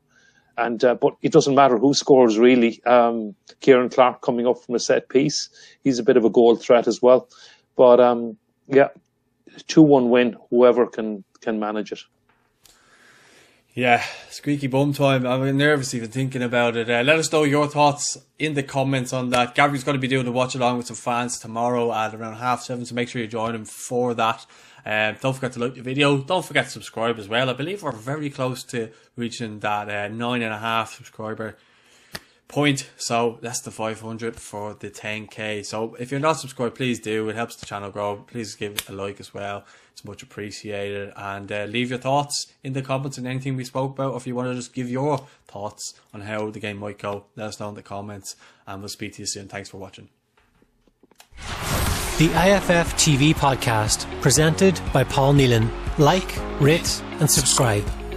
And 0.57 0.83
uh, 0.83 0.96
but 0.96 1.14
it 1.22 1.31
doesn't 1.33 1.54
matter 1.54 1.78
who 1.78 1.94
scores 1.94 2.38
really. 2.38 2.83
Um, 2.85 3.35
Ciaran 3.61 3.90
Clark 3.90 4.22
coming 4.22 4.46
up 4.46 4.61
from 4.61 4.74
a 4.74 4.81
set 4.81 5.09
piece, 5.09 5.48
he's 5.85 6.00
a 6.00 6.02
bit 6.02 6.16
of 6.16 6.24
a 6.24 6.31
goal 6.31 6.57
threat 6.57 6.88
as 6.88 7.00
well. 7.00 7.28
But 7.76 8.00
um, 8.00 8.37
yeah, 8.66 8.88
two 9.68 9.83
one 9.83 10.11
win. 10.11 10.37
Whoever 10.50 10.87
can 10.87 11.22
can 11.40 11.59
manage 11.59 11.92
it. 11.92 12.01
Yeah, 13.74 14.03
squeaky 14.29 14.66
bum 14.66 14.92
time. 14.92 15.24
I'm 15.24 15.57
nervous 15.57 15.94
even 15.94 16.11
thinking 16.11 16.42
about 16.42 16.77
it. 16.77 16.90
Uh, 16.90 17.03
let 17.03 17.18
us 17.18 17.31
know 17.31 17.44
your 17.44 17.68
thoughts 17.68 18.18
in 18.37 18.55
the 18.55 18.62
comments 18.64 19.12
on 19.12 19.31
that. 19.31 19.55
Gary's 19.55 19.85
going 19.85 19.94
to 19.94 20.01
be 20.01 20.09
doing 20.09 20.27
a 20.27 20.33
watch 20.33 20.57
along 20.57 20.79
with 20.79 20.87
some 20.88 20.96
fans 20.96 21.38
tomorrow 21.38 21.92
at 21.92 22.12
around 22.12 22.38
half 22.38 22.62
seven, 22.62 22.85
so 22.85 22.94
make 22.96 23.09
sure 23.09 23.22
you 23.22 23.29
join 23.29 23.55
him 23.55 23.64
for 23.64 24.14
that. 24.14 24.46
Um, 24.85 25.16
don't 25.20 25.35
forget 25.35 25.53
to 25.53 25.61
like 25.61 25.74
the 25.74 25.83
video. 25.83 26.18
Don't 26.18 26.44
forget 26.44 26.64
to 26.64 26.70
subscribe 26.70 27.18
as 27.18 27.29
well. 27.29 27.51
I 27.51 27.53
believe 27.53 27.83
we're 27.83 27.92
very 27.92 28.31
close 28.31 28.64
to 28.64 28.90
reaching 29.14 29.61
that 29.61 29.88
uh, 29.88 30.09
nine 30.09 30.42
and 30.42 30.53
a 30.53 30.59
half 30.59 30.94
subscriber 30.94 31.57
point. 32.48 32.90
So 32.96 33.38
that's 33.42 33.61
the 33.61 33.70
500 33.70 34.37
for 34.37 34.74
the 34.74 34.90
10k. 34.90 35.64
So 35.64 35.94
if 35.98 36.11
you're 36.11 36.20
not 36.20 36.34
subscribed, 36.34 36.74
please 36.74 36.98
do. 36.98 37.28
It 37.28 37.37
helps 37.37 37.56
the 37.56 37.66
channel 37.66 37.90
grow. 37.90 38.24
Please 38.26 38.54
give 38.54 38.88
a 38.88 38.92
like 38.92 39.20
as 39.20 39.32
well. 39.32 39.64
It's 39.92 40.04
much 40.04 40.22
appreciated. 40.22 41.12
And 41.16 41.52
uh, 41.52 41.64
leave 41.64 41.90
your 41.90 41.98
thoughts 41.98 42.52
in 42.64 42.72
the 42.72 42.82
comments 42.82 43.18
on 43.18 43.26
anything 43.26 43.56
we 43.56 43.64
spoke 43.64 43.92
about. 43.92 44.12
Or 44.12 44.16
if 44.16 44.26
you 44.26 44.34
want 44.34 44.48
to 44.48 44.54
just 44.54 44.72
give 44.72 44.90
your 44.90 45.26
thoughts 45.46 45.94
on 46.12 46.22
how 46.22 46.50
the 46.50 46.61
game 46.61 46.78
might 46.78 46.98
go, 46.98 47.26
let 47.37 47.48
us 47.48 47.61
know 47.61 47.68
in 47.68 47.74
the 47.74 47.82
comments. 47.82 48.34
And 48.66 48.80
we'll 48.80 48.88
speak 48.88 49.14
to 49.14 49.22
you 49.22 49.26
soon. 49.26 49.48
Thanks 49.48 49.68
for 49.68 49.76
watching. 49.76 50.08
The 52.18 52.26
IFF 52.26 52.96
TV 52.96 53.32
podcast, 53.32 54.11
presented 54.20 54.80
by 54.92 55.04
Paul 55.04 55.34
Nealon. 55.34 55.70
Like, 55.98 56.37
rate, 56.61 57.00
and 57.20 57.30
subscribe. 57.30 58.08